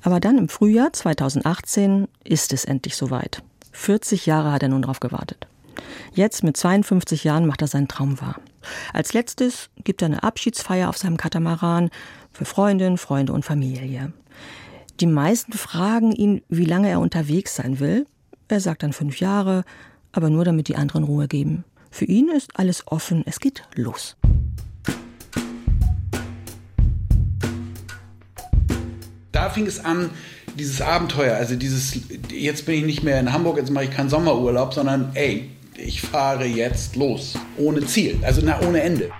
Aber 0.00 0.20
dann 0.20 0.38
im 0.38 0.48
Frühjahr 0.48 0.92
2018 0.92 2.06
ist 2.22 2.52
es 2.52 2.64
endlich 2.64 2.94
soweit. 2.94 3.42
40 3.72 4.26
Jahre 4.26 4.52
hat 4.52 4.62
er 4.62 4.68
nun 4.68 4.82
darauf 4.82 5.00
gewartet. 5.00 5.48
Jetzt 6.14 6.44
mit 6.44 6.56
52 6.56 7.24
Jahren 7.24 7.46
macht 7.46 7.62
er 7.62 7.66
seinen 7.66 7.88
Traum 7.88 8.20
wahr. 8.20 8.36
Als 8.92 9.12
letztes 9.12 9.70
gibt 9.82 10.02
er 10.02 10.06
eine 10.06 10.22
Abschiedsfeier 10.22 10.88
auf 10.88 10.98
seinem 10.98 11.16
Katamaran 11.16 11.90
für 12.30 12.44
Freundinnen, 12.44 12.96
Freunde 12.96 13.32
und 13.32 13.44
Familie. 13.44 14.12
Die 15.00 15.06
meisten 15.06 15.54
fragen 15.54 16.12
ihn, 16.12 16.42
wie 16.48 16.64
lange 16.64 16.90
er 16.90 17.00
unterwegs 17.00 17.56
sein 17.56 17.80
will. 17.80 18.06
Er 18.46 18.60
sagt 18.60 18.84
dann 18.84 18.92
fünf 18.92 19.18
Jahre, 19.18 19.64
aber 20.12 20.30
nur 20.30 20.44
damit 20.44 20.68
die 20.68 20.76
anderen 20.76 21.02
Ruhe 21.02 21.26
geben. 21.26 21.64
Für 21.90 22.04
ihn 22.04 22.28
ist 22.28 22.56
alles 22.56 22.86
offen, 22.86 23.24
es 23.26 23.40
geht 23.40 23.64
los. 23.74 24.16
Da 29.42 29.50
fing 29.50 29.66
es 29.66 29.84
an, 29.84 30.10
dieses 30.56 30.80
Abenteuer, 30.80 31.34
also 31.36 31.56
dieses, 31.56 31.98
jetzt 32.30 32.66
bin 32.66 32.76
ich 32.76 32.84
nicht 32.84 33.02
mehr 33.02 33.18
in 33.18 33.32
Hamburg, 33.32 33.56
jetzt 33.56 33.70
mache 33.70 33.84
ich 33.84 33.90
keinen 33.90 34.08
Sommerurlaub, 34.08 34.72
sondern 34.72 35.10
ey, 35.14 35.50
ich 35.76 36.00
fahre 36.00 36.44
jetzt 36.44 36.94
los. 36.96 37.34
Ohne 37.56 37.84
Ziel, 37.84 38.18
also 38.22 38.40
na, 38.44 38.60
ohne 38.60 38.82
Ende. 38.82 39.10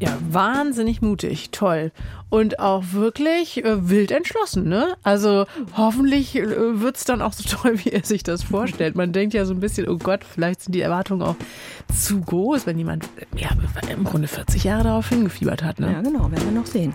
Ja, 0.00 0.18
wahnsinnig 0.28 1.02
mutig, 1.02 1.50
toll. 1.50 1.92
Und 2.28 2.58
auch 2.58 2.82
wirklich 2.92 3.64
äh, 3.64 3.88
wild 3.88 4.10
entschlossen, 4.10 4.68
ne? 4.68 4.96
Also 5.02 5.46
hoffentlich 5.76 6.36
äh, 6.36 6.80
wird 6.80 6.96
es 6.96 7.04
dann 7.04 7.22
auch 7.22 7.32
so 7.32 7.44
toll, 7.56 7.78
wie 7.84 7.90
er 7.90 8.04
sich 8.04 8.22
das 8.22 8.42
vorstellt. 8.42 8.96
Man 8.96 9.12
denkt 9.12 9.34
ja 9.34 9.44
so 9.44 9.54
ein 9.54 9.60
bisschen, 9.60 9.88
oh 9.88 9.98
Gott, 9.98 10.24
vielleicht 10.24 10.62
sind 10.62 10.74
die 10.74 10.80
Erwartungen 10.80 11.22
auch 11.22 11.36
zu 11.94 12.20
groß, 12.20 12.66
wenn 12.66 12.76
jemand 12.76 13.08
ja, 13.36 13.50
im 13.88 14.04
Grunde 14.04 14.26
40 14.26 14.64
Jahre 14.64 14.84
darauf 14.84 15.08
hingefiebert 15.08 15.62
hat, 15.62 15.78
ne? 15.78 15.92
Ja, 15.92 16.02
genau, 16.02 16.30
werden 16.30 16.44
wir 16.44 16.60
noch 16.60 16.66
sehen. 16.66 16.94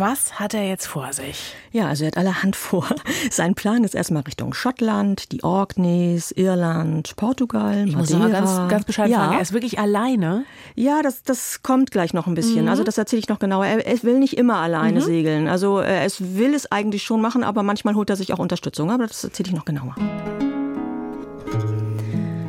Was 0.00 0.40
hat 0.40 0.54
er 0.54 0.66
jetzt 0.66 0.86
vor 0.86 1.12
sich? 1.12 1.54
Ja, 1.72 1.88
also 1.88 2.04
er 2.04 2.06
hat 2.06 2.16
allerhand 2.16 2.56
vor. 2.56 2.88
Sein 3.30 3.54
Plan 3.54 3.84
ist 3.84 3.94
erstmal 3.94 4.22
Richtung 4.22 4.54
Schottland, 4.54 5.30
die 5.30 5.44
Orkneys, 5.44 6.30
Irland, 6.30 7.14
Portugal, 7.16 7.86
ich 7.86 7.94
Madeira. 7.94 8.18
Muss 8.20 8.32
ganz, 8.32 8.70
ganz 8.70 8.84
bescheiden 8.86 9.12
ja. 9.12 9.18
fragen, 9.18 9.34
er 9.34 9.42
ist 9.42 9.52
wirklich 9.52 9.78
alleine? 9.78 10.46
Ja, 10.74 11.02
das, 11.02 11.22
das 11.22 11.62
kommt 11.62 11.90
gleich 11.90 12.14
noch 12.14 12.26
ein 12.26 12.34
bisschen. 12.34 12.62
Mhm. 12.62 12.70
Also 12.70 12.82
das 12.82 12.96
erzähle 12.96 13.20
ich 13.20 13.28
noch 13.28 13.40
genauer. 13.40 13.66
Er, 13.66 13.86
er 13.86 14.02
will 14.02 14.18
nicht 14.18 14.38
immer 14.38 14.56
alleine 14.56 15.00
mhm. 15.00 15.04
segeln. 15.04 15.48
Also 15.48 15.80
er 15.80 16.06
es 16.06 16.34
will 16.34 16.54
es 16.54 16.72
eigentlich 16.72 17.02
schon 17.02 17.20
machen, 17.20 17.44
aber 17.44 17.62
manchmal 17.62 17.94
holt 17.94 18.08
er 18.08 18.16
sich 18.16 18.32
auch 18.32 18.38
Unterstützung. 18.38 18.90
Aber 18.90 19.06
das 19.06 19.22
erzähle 19.22 19.50
ich 19.50 19.54
noch 19.54 19.66
genauer. 19.66 19.96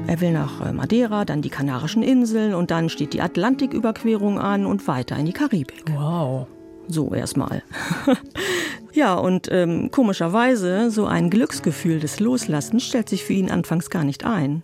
Er 0.07 0.21
will 0.21 0.31
nach 0.31 0.65
äh, 0.65 0.71
Madeira, 0.71 1.25
dann 1.25 1.41
die 1.41 1.49
Kanarischen 1.49 2.01
Inseln 2.01 2.53
und 2.53 2.71
dann 2.71 2.87
steht 2.87 3.11
die 3.11 3.21
Atlantiküberquerung 3.21 4.39
an 4.39 4.65
und 4.65 4.87
weiter 4.87 5.17
in 5.17 5.25
die 5.25 5.33
Karibik. 5.33 5.83
Wow. 5.93 6.47
So 6.91 7.13
erstmal. 7.13 7.63
ja, 8.93 9.15
und 9.15 9.47
ähm, 9.51 9.89
komischerweise, 9.91 10.91
so 10.91 11.05
ein 11.05 11.29
Glücksgefühl 11.29 11.99
des 11.99 12.19
Loslassens 12.19 12.83
stellt 12.83 13.09
sich 13.09 13.23
für 13.23 13.33
ihn 13.33 13.49
anfangs 13.49 13.89
gar 13.89 14.03
nicht 14.03 14.25
ein. 14.25 14.63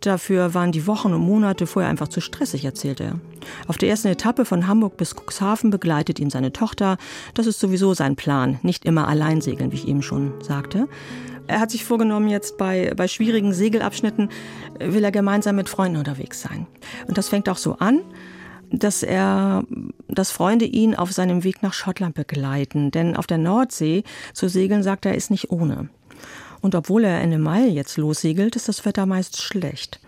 Dafür 0.00 0.54
waren 0.54 0.70
die 0.70 0.86
Wochen 0.86 1.12
und 1.12 1.22
Monate 1.22 1.66
vorher 1.66 1.90
einfach 1.90 2.08
zu 2.08 2.20
stressig, 2.20 2.64
erzählt 2.64 3.00
er. 3.00 3.18
Auf 3.66 3.78
der 3.78 3.88
ersten 3.88 4.08
Etappe 4.08 4.44
von 4.44 4.68
Hamburg 4.68 4.96
bis 4.96 5.14
Cuxhaven 5.14 5.70
begleitet 5.70 6.20
ihn 6.20 6.30
seine 6.30 6.52
Tochter. 6.52 6.98
Das 7.34 7.46
ist 7.46 7.58
sowieso 7.58 7.94
sein 7.94 8.14
Plan. 8.14 8.60
Nicht 8.62 8.84
immer 8.84 9.08
allein 9.08 9.40
segeln, 9.40 9.72
wie 9.72 9.76
ich 9.76 9.88
eben 9.88 10.02
schon 10.02 10.34
sagte. 10.40 10.88
Er 11.48 11.60
hat 11.60 11.70
sich 11.70 11.84
vorgenommen, 11.84 12.28
jetzt 12.28 12.58
bei, 12.58 12.92
bei 12.96 13.08
schwierigen 13.08 13.52
Segelabschnitten 13.52 14.28
will 14.78 15.02
er 15.02 15.10
gemeinsam 15.10 15.56
mit 15.56 15.68
Freunden 15.68 15.96
unterwegs 15.96 16.42
sein. 16.42 16.66
Und 17.08 17.18
das 17.18 17.28
fängt 17.28 17.48
auch 17.48 17.56
so 17.56 17.76
an, 17.78 18.02
dass 18.70 19.02
er, 19.02 19.64
dass 20.08 20.30
Freunde 20.30 20.64
ihn 20.64 20.94
auf 20.94 21.12
seinem 21.12 21.44
Weg 21.44 21.62
nach 21.62 21.74
Schottland 21.74 22.14
begleiten. 22.14 22.90
Denn 22.90 23.16
auf 23.16 23.26
der 23.26 23.38
Nordsee 23.38 24.04
zu 24.32 24.48
segeln, 24.48 24.82
sagt 24.82 25.06
er, 25.06 25.14
ist 25.14 25.30
nicht 25.30 25.50
ohne. 25.50 25.88
Und 26.60 26.74
obwohl 26.74 27.04
er 27.04 27.20
Ende 27.20 27.38
Mai 27.38 27.66
jetzt 27.66 27.96
lossegelt, 27.96 28.56
ist 28.56 28.68
das 28.68 28.84
Wetter 28.84 29.06
meist 29.06 29.40
schlecht. 29.40 30.00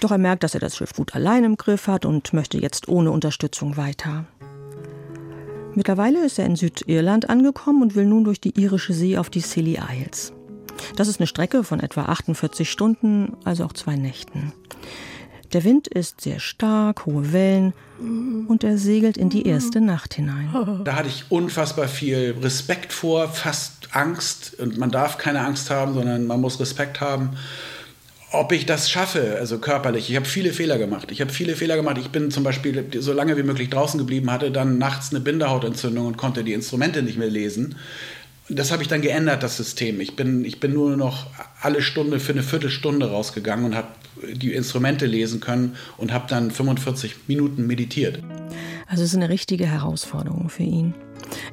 Doch 0.00 0.12
er 0.12 0.18
merkt, 0.18 0.44
dass 0.44 0.54
er 0.54 0.60
das 0.60 0.76
Schiff 0.76 0.94
gut 0.94 1.14
allein 1.14 1.44
im 1.44 1.56
Griff 1.56 1.88
hat 1.88 2.04
und 2.04 2.32
möchte 2.32 2.58
jetzt 2.58 2.88
ohne 2.88 3.10
Unterstützung 3.10 3.76
weiter. 3.76 4.26
Mittlerweile 5.74 6.24
ist 6.24 6.38
er 6.38 6.46
in 6.46 6.56
Südirland 6.56 7.28
angekommen 7.28 7.82
und 7.82 7.94
will 7.94 8.06
nun 8.06 8.24
durch 8.24 8.40
die 8.40 8.58
irische 8.58 8.92
See 8.92 9.18
auf 9.18 9.30
die 9.30 9.40
Scilly 9.40 9.78
Isles. 9.92 10.32
Das 10.96 11.08
ist 11.08 11.20
eine 11.20 11.26
Strecke 11.26 11.64
von 11.64 11.80
etwa 11.80 12.02
48 12.04 12.70
Stunden, 12.70 13.36
also 13.44 13.64
auch 13.64 13.72
zwei 13.72 13.96
Nächten. 13.96 14.52
Der 15.52 15.64
Wind 15.64 15.88
ist 15.88 16.20
sehr 16.20 16.40
stark, 16.40 17.06
hohe 17.06 17.32
Wellen 17.32 17.72
und 18.48 18.64
er 18.64 18.76
segelt 18.76 19.16
in 19.16 19.30
die 19.30 19.46
erste 19.46 19.80
Nacht 19.80 20.14
hinein. 20.14 20.48
Da 20.84 20.94
hatte 20.94 21.08
ich 21.08 21.24
unfassbar 21.30 21.88
viel 21.88 22.36
Respekt 22.42 22.92
vor, 22.92 23.28
fast 23.28 23.88
Angst. 23.92 24.58
Und 24.58 24.78
man 24.78 24.90
darf 24.90 25.18
keine 25.18 25.40
Angst 25.40 25.70
haben, 25.70 25.94
sondern 25.94 26.26
man 26.26 26.40
muss 26.40 26.60
Respekt 26.60 27.00
haben. 27.00 27.30
Ob 28.30 28.52
ich 28.52 28.66
das 28.66 28.90
schaffe, 28.90 29.36
also 29.38 29.58
körperlich. 29.58 30.10
Ich 30.10 30.16
habe 30.16 30.26
viele 30.26 30.52
Fehler 30.52 30.76
gemacht. 30.76 31.10
Ich 31.10 31.22
habe 31.22 31.32
viele 31.32 31.56
Fehler 31.56 31.76
gemacht. 31.76 31.96
Ich 31.98 32.10
bin 32.10 32.30
zum 32.30 32.44
Beispiel 32.44 32.86
so 33.00 33.14
lange 33.14 33.38
wie 33.38 33.42
möglich 33.42 33.70
draußen 33.70 33.96
geblieben, 33.96 34.30
hatte 34.30 34.50
dann 34.50 34.76
nachts 34.76 35.10
eine 35.10 35.20
Bindehautentzündung 35.20 36.06
und 36.06 36.18
konnte 36.18 36.44
die 36.44 36.52
Instrumente 36.52 37.02
nicht 37.02 37.16
mehr 37.16 37.30
lesen 37.30 37.76
das 38.48 38.72
habe 38.72 38.82
ich 38.82 38.88
dann 38.88 39.02
geändert, 39.02 39.42
das 39.42 39.56
System. 39.56 40.00
Ich 40.00 40.16
bin, 40.16 40.44
ich 40.44 40.60
bin 40.60 40.72
nur 40.72 40.96
noch 40.96 41.26
alle 41.60 41.82
Stunde 41.82 42.20
für 42.20 42.32
eine 42.32 42.42
Viertelstunde 42.42 43.10
rausgegangen 43.10 43.64
und 43.64 43.74
habe 43.74 43.88
die 44.32 44.52
Instrumente 44.52 45.06
lesen 45.06 45.40
können 45.40 45.76
und 45.96 46.12
habe 46.12 46.26
dann 46.28 46.50
45 46.50 47.28
Minuten 47.28 47.66
meditiert. 47.66 48.20
Also 48.86 49.02
es 49.02 49.10
ist 49.10 49.16
eine 49.16 49.28
richtige 49.28 49.66
Herausforderung 49.66 50.48
für 50.48 50.62
ihn. 50.62 50.94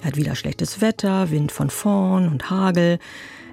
Er 0.02 0.08
hat 0.08 0.16
wieder 0.16 0.36
schlechtes 0.36 0.82
Wetter, 0.82 1.32
Wind 1.32 1.52
von 1.52 1.70
vorn 1.70 2.30
und 2.30 2.50
Hagel. 2.50 3.00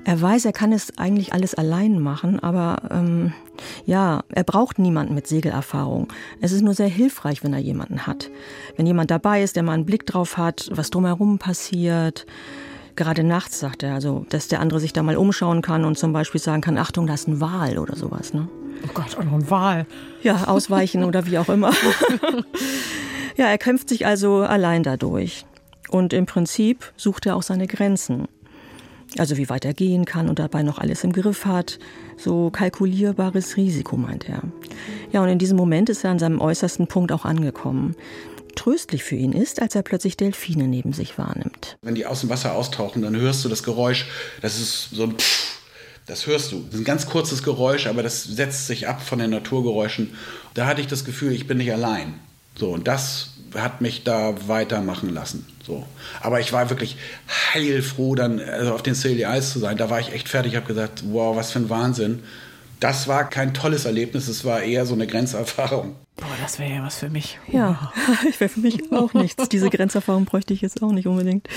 Er 0.04 0.20
weiß, 0.20 0.44
er 0.46 0.52
kann 0.52 0.72
es 0.72 0.96
eigentlich 0.98 1.32
alles 1.32 1.54
allein 1.54 2.00
machen, 2.00 2.40
aber 2.40 2.90
ähm, 2.90 3.32
ja, 3.86 4.24
er 4.30 4.42
braucht 4.42 4.80
niemanden 4.80 5.14
mit 5.14 5.28
Segelerfahrung. 5.28 6.08
Es 6.40 6.50
ist 6.50 6.62
nur 6.62 6.74
sehr 6.74 6.88
hilfreich, 6.88 7.44
wenn 7.44 7.52
er 7.52 7.60
jemanden 7.60 8.06
hat. 8.06 8.28
Wenn 8.76 8.86
jemand 8.86 9.12
dabei 9.12 9.42
ist, 9.42 9.54
der 9.54 9.62
mal 9.62 9.74
einen 9.74 9.86
Blick 9.86 10.06
drauf 10.06 10.36
hat, 10.36 10.68
was 10.72 10.90
drumherum 10.90 11.38
passiert. 11.38 12.26
Gerade 12.94 13.24
nachts, 13.24 13.58
sagt 13.58 13.82
er, 13.82 13.94
also, 13.94 14.26
dass 14.28 14.48
der 14.48 14.60
andere 14.60 14.78
sich 14.78 14.92
da 14.92 15.02
mal 15.02 15.16
umschauen 15.16 15.62
kann 15.62 15.84
und 15.84 15.96
zum 15.96 16.12
Beispiel 16.12 16.40
sagen 16.40 16.60
kann, 16.60 16.76
Achtung, 16.76 17.06
da 17.06 17.14
ist 17.14 17.26
ein 17.26 17.40
Wal 17.40 17.78
oder 17.78 17.96
sowas. 17.96 18.34
Ne? 18.34 18.48
Oh 18.84 18.90
Gott, 18.92 19.16
auch 19.16 19.24
noch 19.24 19.32
ein 19.32 19.50
Wal. 19.50 19.86
Ja, 20.22 20.44
ausweichen 20.44 21.04
oder 21.04 21.26
wie 21.26 21.38
auch 21.38 21.48
immer. 21.48 21.72
ja, 23.36 23.46
er 23.46 23.58
kämpft 23.58 23.88
sich 23.88 24.04
also 24.04 24.38
allein 24.38 24.82
dadurch. 24.82 25.46
Und 25.88 26.12
im 26.12 26.26
Prinzip 26.26 26.92
sucht 26.96 27.26
er 27.26 27.36
auch 27.36 27.42
seine 27.42 27.66
Grenzen. 27.66 28.28
Also 29.18 29.36
wie 29.36 29.48
weit 29.50 29.64
er 29.64 29.74
gehen 29.74 30.06
kann 30.06 30.28
und 30.28 30.38
dabei 30.38 30.62
noch 30.62 30.78
alles 30.78 31.04
im 31.04 31.12
Griff 31.12 31.44
hat. 31.44 31.78
So 32.16 32.50
kalkulierbares 32.50 33.56
Risiko, 33.56 33.96
meint 33.96 34.28
er. 34.28 34.42
Ja, 35.12 35.22
und 35.22 35.28
in 35.28 35.38
diesem 35.38 35.56
Moment 35.56 35.90
ist 35.90 36.04
er 36.04 36.10
an 36.10 36.18
seinem 36.18 36.40
äußersten 36.40 36.86
Punkt 36.86 37.12
auch 37.12 37.24
angekommen 37.24 37.94
tröstlich 38.54 39.02
für 39.02 39.16
ihn 39.16 39.32
ist, 39.32 39.60
als 39.60 39.74
er 39.74 39.82
plötzlich 39.82 40.16
Delfine 40.16 40.68
neben 40.68 40.92
sich 40.92 41.18
wahrnimmt. 41.18 41.76
Wenn 41.82 41.94
die 41.94 42.06
aus 42.06 42.20
dem 42.20 42.30
Wasser 42.30 42.54
austauchen, 42.54 43.02
dann 43.02 43.16
hörst 43.16 43.44
du 43.44 43.48
das 43.48 43.62
Geräusch. 43.62 44.06
Das 44.40 44.58
ist 44.58 44.90
so 44.90 45.04
ein 45.04 45.12
Pfff. 45.12 45.60
Das 46.06 46.26
hörst 46.26 46.52
du. 46.52 46.62
Das 46.64 46.74
ist 46.74 46.80
ein 46.80 46.84
ganz 46.84 47.06
kurzes 47.06 47.42
Geräusch, 47.42 47.86
aber 47.86 48.02
das 48.02 48.24
setzt 48.24 48.66
sich 48.66 48.88
ab 48.88 49.02
von 49.02 49.18
den 49.18 49.30
Naturgeräuschen. 49.30 50.14
Da 50.54 50.66
hatte 50.66 50.80
ich 50.80 50.88
das 50.88 51.04
Gefühl, 51.04 51.32
ich 51.32 51.46
bin 51.46 51.58
nicht 51.58 51.72
allein. 51.72 52.14
So, 52.56 52.70
und 52.70 52.88
das 52.88 53.28
hat 53.54 53.80
mich 53.80 54.02
da 54.02 54.34
weitermachen 54.48 55.10
lassen. 55.10 55.46
So. 55.64 55.86
Aber 56.20 56.40
ich 56.40 56.52
war 56.52 56.70
wirklich 56.70 56.96
heilfroh, 57.54 58.14
dann 58.14 58.40
also 58.40 58.74
auf 58.74 58.82
den 58.82 58.94
Silly 58.94 59.24
Eis 59.24 59.52
zu 59.52 59.58
sein. 59.58 59.76
Da 59.76 59.90
war 59.90 60.00
ich 60.00 60.12
echt 60.12 60.28
fertig. 60.28 60.52
Ich 60.52 60.56
habe 60.56 60.66
gesagt, 60.66 61.04
wow, 61.06 61.36
was 61.36 61.52
für 61.52 61.60
ein 61.60 61.70
Wahnsinn. 61.70 62.22
Das 62.80 63.06
war 63.06 63.30
kein 63.30 63.54
tolles 63.54 63.84
Erlebnis, 63.84 64.26
es 64.26 64.44
war 64.44 64.60
eher 64.62 64.86
so 64.86 64.94
eine 64.94 65.06
Grenzerfahrung. 65.06 65.94
Boah, 66.16 66.36
das 66.40 66.58
wäre 66.58 66.74
ja 66.74 66.82
was 66.82 66.98
für 66.98 67.08
mich. 67.08 67.38
Ja, 67.48 67.92
ich 68.28 68.38
wäre 68.40 68.48
für 68.48 68.60
mich 68.60 68.92
auch 68.92 69.14
nichts. 69.14 69.48
Diese 69.48 69.70
Grenzerfahrung 69.70 70.24
bräuchte 70.24 70.52
ich 70.52 70.60
jetzt 70.60 70.82
auch 70.82 70.92
nicht 70.92 71.06
unbedingt. 71.06 71.48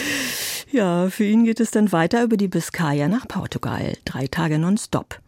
Ja, 0.71 1.09
für 1.09 1.25
ihn 1.25 1.43
geht 1.45 1.59
es 1.59 1.71
dann 1.71 1.91
weiter 1.91 2.23
über 2.23 2.37
die 2.37 2.47
Biskaya 2.47 3.07
nach 3.07 3.27
Portugal. 3.27 3.97
Drei 4.05 4.27
Tage 4.27 4.57
nonstop. 4.59 5.19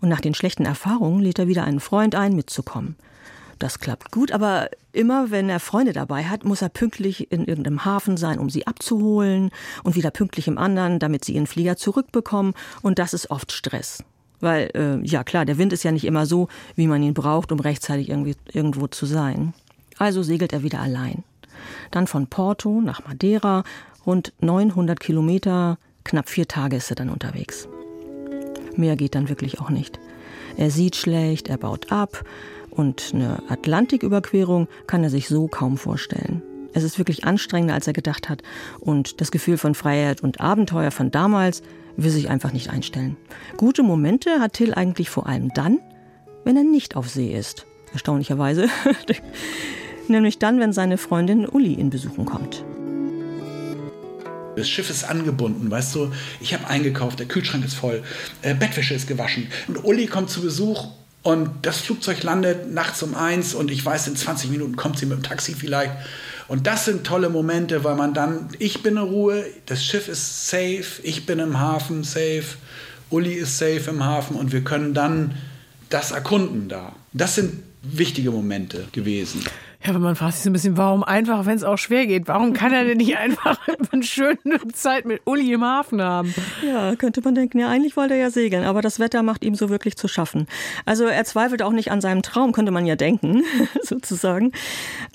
Und 0.00 0.08
nach 0.08 0.20
den 0.20 0.34
schlechten 0.34 0.66
Erfahrungen 0.66 1.20
lädt 1.20 1.38
er 1.38 1.48
wieder 1.48 1.64
einen 1.64 1.80
Freund 1.80 2.14
ein, 2.14 2.34
mitzukommen. 2.34 2.96
Das 3.58 3.78
klappt 3.78 4.12
gut, 4.12 4.32
aber 4.32 4.68
immer 4.92 5.30
wenn 5.30 5.48
er 5.48 5.60
Freunde 5.60 5.94
dabei 5.94 6.24
hat, 6.24 6.44
muss 6.44 6.60
er 6.60 6.68
pünktlich 6.68 7.32
in 7.32 7.46
irgendeinem 7.46 7.86
Hafen 7.86 8.18
sein, 8.18 8.38
um 8.38 8.50
sie 8.50 8.66
abzuholen 8.66 9.50
und 9.82 9.96
wieder 9.96 10.10
pünktlich 10.10 10.46
im 10.46 10.58
anderen, 10.58 10.98
damit 10.98 11.24
sie 11.24 11.34
ihren 11.34 11.46
Flieger 11.46 11.76
zurückbekommen. 11.76 12.52
Und 12.82 12.98
das 12.98 13.14
ist 13.14 13.30
oft 13.30 13.52
Stress. 13.52 14.04
Weil, 14.40 14.70
äh, 14.74 15.06
ja 15.06 15.24
klar, 15.24 15.44
der 15.44 15.58
Wind 15.58 15.72
ist 15.72 15.82
ja 15.82 15.92
nicht 15.92 16.04
immer 16.04 16.26
so, 16.26 16.48
wie 16.74 16.86
man 16.86 17.02
ihn 17.02 17.14
braucht, 17.14 17.52
um 17.52 17.60
rechtzeitig 17.60 18.10
irgendwie 18.10 18.34
irgendwo 18.52 18.86
zu 18.86 19.06
sein. 19.06 19.54
Also 19.98 20.22
segelt 20.22 20.52
er 20.52 20.62
wieder 20.62 20.80
allein. 20.80 21.24
Dann 21.90 22.06
von 22.06 22.26
Porto 22.26 22.80
nach 22.80 23.06
Madeira, 23.06 23.64
rund 24.04 24.32
900 24.40 25.00
Kilometer, 25.00 25.78
knapp 26.04 26.28
vier 26.28 26.46
Tage 26.46 26.76
ist 26.76 26.90
er 26.90 26.96
dann 26.96 27.08
unterwegs. 27.08 27.68
Mehr 28.76 28.96
geht 28.96 29.14
dann 29.14 29.28
wirklich 29.28 29.60
auch 29.60 29.70
nicht. 29.70 29.98
Er 30.56 30.70
sieht 30.70 30.96
schlecht, 30.96 31.48
er 31.48 31.56
baut 31.56 31.90
ab 31.90 32.24
und 32.70 33.12
eine 33.14 33.42
Atlantiküberquerung 33.48 34.68
kann 34.86 35.02
er 35.02 35.10
sich 35.10 35.28
so 35.28 35.48
kaum 35.48 35.78
vorstellen. 35.78 36.42
Es 36.72 36.82
ist 36.82 36.98
wirklich 36.98 37.24
anstrengender, 37.24 37.74
als 37.74 37.86
er 37.86 37.94
gedacht 37.94 38.28
hat 38.28 38.42
und 38.80 39.20
das 39.22 39.30
Gefühl 39.30 39.56
von 39.56 39.74
Freiheit 39.74 40.22
und 40.22 40.40
Abenteuer 40.40 40.90
von 40.90 41.10
damals 41.10 41.62
will 41.96 42.10
sich 42.10 42.28
einfach 42.28 42.52
nicht 42.52 42.70
einstellen. 42.70 43.16
Gute 43.56 43.82
Momente 43.82 44.40
hat 44.40 44.54
Till 44.54 44.74
eigentlich 44.74 45.10
vor 45.10 45.26
allem 45.26 45.52
dann, 45.54 45.78
wenn 46.44 46.56
er 46.56 46.64
nicht 46.64 46.96
auf 46.96 47.08
See 47.08 47.32
ist. 47.32 47.66
Erstaunlicherweise. 47.92 48.68
Nämlich 50.08 50.38
dann, 50.38 50.60
wenn 50.60 50.72
seine 50.72 50.98
Freundin 50.98 51.48
Uli 51.48 51.74
ihn 51.74 51.90
besuchen 51.90 52.24
kommt. 52.26 52.64
Das 54.56 54.68
Schiff 54.68 54.88
ist 54.88 55.04
angebunden, 55.04 55.70
weißt 55.70 55.94
du, 55.94 56.10
ich 56.40 56.54
habe 56.54 56.66
eingekauft, 56.66 57.18
der 57.18 57.26
Kühlschrank 57.26 57.62
ist 57.64 57.74
voll, 57.74 58.02
äh, 58.40 58.54
Bettwäsche 58.54 58.94
ist 58.94 59.06
gewaschen 59.06 59.48
und 59.68 59.84
Uli 59.84 60.06
kommt 60.06 60.30
zu 60.30 60.40
Besuch 60.40 60.88
und 61.26 61.50
das 61.62 61.80
Flugzeug 61.80 62.22
landet 62.22 62.72
nachts 62.72 63.02
um 63.02 63.16
eins 63.16 63.52
und 63.52 63.72
ich 63.72 63.84
weiß, 63.84 64.06
in 64.06 64.14
20 64.14 64.48
Minuten 64.48 64.76
kommt 64.76 64.96
sie 64.96 65.06
mit 65.06 65.18
dem 65.18 65.24
Taxi 65.24 65.54
vielleicht 65.54 65.92
und 66.46 66.68
das 66.68 66.84
sind 66.84 67.04
tolle 67.04 67.30
Momente, 67.30 67.82
weil 67.82 67.96
man 67.96 68.14
dann, 68.14 68.48
ich 68.60 68.84
bin 68.84 68.96
in 68.96 69.02
Ruhe, 69.02 69.44
das 69.66 69.84
Schiff 69.84 70.06
ist 70.06 70.48
safe, 70.48 71.02
ich 71.02 71.26
bin 71.26 71.40
im 71.40 71.58
Hafen 71.58 72.04
safe, 72.04 72.44
Uli 73.10 73.32
ist 73.32 73.58
safe 73.58 73.90
im 73.90 74.04
Hafen 74.04 74.36
und 74.36 74.52
wir 74.52 74.62
können 74.62 74.94
dann 74.94 75.34
das 75.88 76.12
erkunden 76.12 76.68
da. 76.68 76.94
Das 77.12 77.34
sind 77.34 77.60
wichtige 77.82 78.30
Momente 78.30 78.86
gewesen. 78.92 79.44
Ja, 79.82 79.90
aber 79.90 79.98
man 79.98 80.16
fragt 80.16 80.34
sich 80.34 80.42
so 80.42 80.50
ein 80.50 80.52
bisschen, 80.52 80.76
warum 80.76 81.04
einfach, 81.04 81.46
wenn 81.46 81.56
es 81.56 81.64
auch 81.64 81.76
schwer 81.76 82.06
geht? 82.06 82.28
Warum 82.28 82.52
kann 82.52 82.72
er 82.72 82.84
denn 82.84 82.96
nicht 82.96 83.16
einfach 83.18 83.58
eine 83.90 84.02
schöne 84.02 84.58
Zeit 84.72 85.04
mit 85.04 85.22
Uli 85.24 85.52
im 85.52 85.64
Hafen 85.64 86.02
haben? 86.02 86.34
Ja, 86.66 86.96
könnte 86.96 87.20
man 87.22 87.34
denken, 87.34 87.58
ja, 87.58 87.68
eigentlich 87.68 87.96
wollte 87.96 88.14
er 88.14 88.20
ja 88.20 88.30
segeln, 88.30 88.64
aber 88.64 88.82
das 88.82 88.98
Wetter 88.98 89.22
macht 89.22 89.44
ihm 89.44 89.54
so 89.54 89.68
wirklich 89.68 89.96
zu 89.96 90.08
schaffen. 90.08 90.46
Also 90.84 91.04
er 91.04 91.24
zweifelt 91.24 91.62
auch 91.62 91.72
nicht 91.72 91.90
an 91.90 92.00
seinem 92.00 92.22
Traum, 92.22 92.52
könnte 92.52 92.72
man 92.72 92.86
ja 92.86 92.96
denken, 92.96 93.44
sozusagen. 93.82 94.52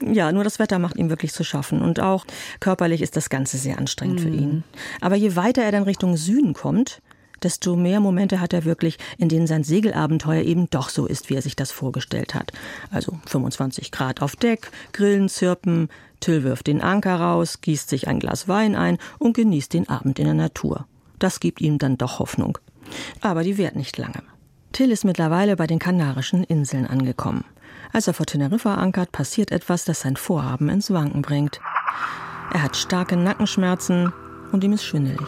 Ja, 0.01 0.31
nur 0.31 0.43
das 0.43 0.59
Wetter 0.59 0.79
macht 0.79 0.97
ihm 0.97 1.09
wirklich 1.09 1.33
zu 1.33 1.43
schaffen. 1.43 1.81
Und 1.81 1.99
auch 1.99 2.25
körperlich 2.59 3.01
ist 3.01 3.17
das 3.17 3.29
Ganze 3.29 3.57
sehr 3.57 3.77
anstrengend 3.77 4.19
mhm. 4.19 4.23
für 4.23 4.29
ihn. 4.29 4.63
Aber 5.01 5.15
je 5.15 5.35
weiter 5.35 5.63
er 5.63 5.71
dann 5.71 5.83
Richtung 5.83 6.17
Süden 6.17 6.53
kommt, 6.53 7.01
desto 7.43 7.75
mehr 7.75 7.99
Momente 7.99 8.39
hat 8.39 8.53
er 8.53 8.65
wirklich, 8.65 8.97
in 9.17 9.29
denen 9.29 9.47
sein 9.47 9.63
Segelabenteuer 9.63 10.43
eben 10.43 10.69
doch 10.69 10.89
so 10.89 11.05
ist, 11.05 11.29
wie 11.29 11.35
er 11.35 11.41
sich 11.41 11.55
das 11.55 11.71
vorgestellt 11.71 12.33
hat. 12.35 12.51
Also 12.91 13.19
25 13.25 13.91
Grad 13.91 14.21
auf 14.21 14.35
Deck, 14.35 14.71
Grillen 14.93 15.29
zirpen, 15.29 15.89
Till 16.19 16.43
wirft 16.43 16.67
den 16.67 16.81
Anker 16.81 17.19
raus, 17.19 17.61
gießt 17.61 17.89
sich 17.89 18.07
ein 18.07 18.19
Glas 18.19 18.47
Wein 18.47 18.75
ein 18.75 18.99
und 19.17 19.35
genießt 19.35 19.73
den 19.73 19.89
Abend 19.89 20.19
in 20.19 20.25
der 20.25 20.35
Natur. 20.35 20.85
Das 21.17 21.39
gibt 21.39 21.61
ihm 21.61 21.79
dann 21.79 21.97
doch 21.97 22.19
Hoffnung. 22.19 22.57
Aber 23.21 23.43
die 23.43 23.57
währt 23.57 23.75
nicht 23.75 23.97
lange. 23.97 24.23
Till 24.71 24.91
ist 24.91 25.03
mittlerweile 25.03 25.55
bei 25.55 25.67
den 25.67 25.79
Kanarischen 25.79 26.43
Inseln 26.43 26.87
angekommen. 26.87 27.43
Als 27.91 28.07
er 28.07 28.13
vor 28.13 28.25
Teneriffa 28.25 28.75
ankert, 28.75 29.11
passiert 29.11 29.51
etwas, 29.51 29.83
das 29.83 30.01
sein 30.01 30.15
Vorhaben 30.15 30.69
ins 30.69 30.91
Wanken 30.91 31.21
bringt. 31.21 31.59
Er 32.53 32.63
hat 32.63 32.77
starke 32.77 33.17
Nackenschmerzen 33.17 34.13
und 34.51 34.63
ihm 34.63 34.73
ist 34.73 34.83
schwindelig. 34.83 35.27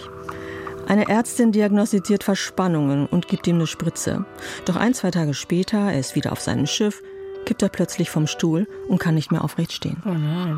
Eine 0.88 1.08
Ärztin 1.08 1.52
diagnostiziert 1.52 2.24
Verspannungen 2.24 3.06
und 3.06 3.28
gibt 3.28 3.48
ihm 3.48 3.56
eine 3.56 3.68
Spritze. 3.68 4.26
Doch 4.66 4.76
ein, 4.76 4.94
zwei 4.94 5.12
Tage 5.12 5.34
später, 5.34 5.78
er 5.78 6.00
ist 6.00 6.16
wieder 6.16 6.32
auf 6.32 6.42
seinem 6.42 6.66
Schiff, 6.68 7.02
kippt 7.46 7.62
er 7.62 7.70
plötzlich 7.70 8.10
vom 8.10 8.28
Stuhl 8.28 8.68
und 8.88 9.00
kann 9.00 9.16
nicht 9.16 9.32
mehr 9.32 9.44
aufrecht 9.44 9.72
stehen. 9.72 10.02
Oh 10.06 10.10
nein. 10.10 10.58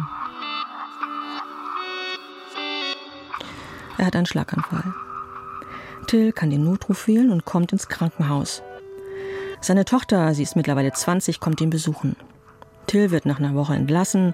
Er 3.97 4.07
hat 4.07 4.15
einen 4.15 4.25
Schlaganfall. 4.25 4.93
Till 6.07 6.31
kann 6.31 6.49
den 6.49 6.63
Notruf 6.63 7.07
wählen 7.07 7.31
und 7.31 7.45
kommt 7.45 7.71
ins 7.71 7.87
Krankenhaus. 7.87 8.61
Seine 9.61 9.85
Tochter, 9.85 10.33
sie 10.33 10.43
ist 10.43 10.55
mittlerweile 10.55 10.91
20, 10.91 11.39
kommt 11.39 11.61
ihn 11.61 11.69
besuchen. 11.69 12.15
Till 12.87 13.11
wird 13.11 13.25
nach 13.25 13.39
einer 13.39 13.55
Woche 13.55 13.73
entlassen. 13.73 14.33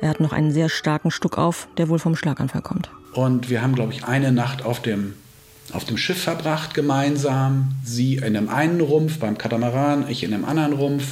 Er 0.00 0.08
hat 0.08 0.20
noch 0.20 0.32
einen 0.32 0.50
sehr 0.50 0.68
starken 0.68 1.10
Stuck 1.10 1.38
auf, 1.38 1.68
der 1.76 1.88
wohl 1.88 1.98
vom 1.98 2.16
Schlaganfall 2.16 2.62
kommt. 2.62 2.90
Und 3.12 3.50
wir 3.50 3.62
haben, 3.62 3.74
glaube 3.74 3.92
ich, 3.92 4.04
eine 4.04 4.32
Nacht 4.32 4.64
auf 4.64 4.80
dem 4.80 5.14
auf 5.72 5.84
dem 5.84 5.96
Schiff 5.96 6.22
verbracht 6.22 6.74
gemeinsam. 6.74 7.76
Sie 7.84 8.16
in 8.16 8.36
einem 8.36 8.48
einen 8.48 8.80
Rumpf 8.80 9.18
beim 9.18 9.38
Katamaran, 9.38 10.08
ich 10.08 10.24
in 10.24 10.34
einem 10.34 10.44
anderen 10.44 10.72
Rumpf 10.72 11.04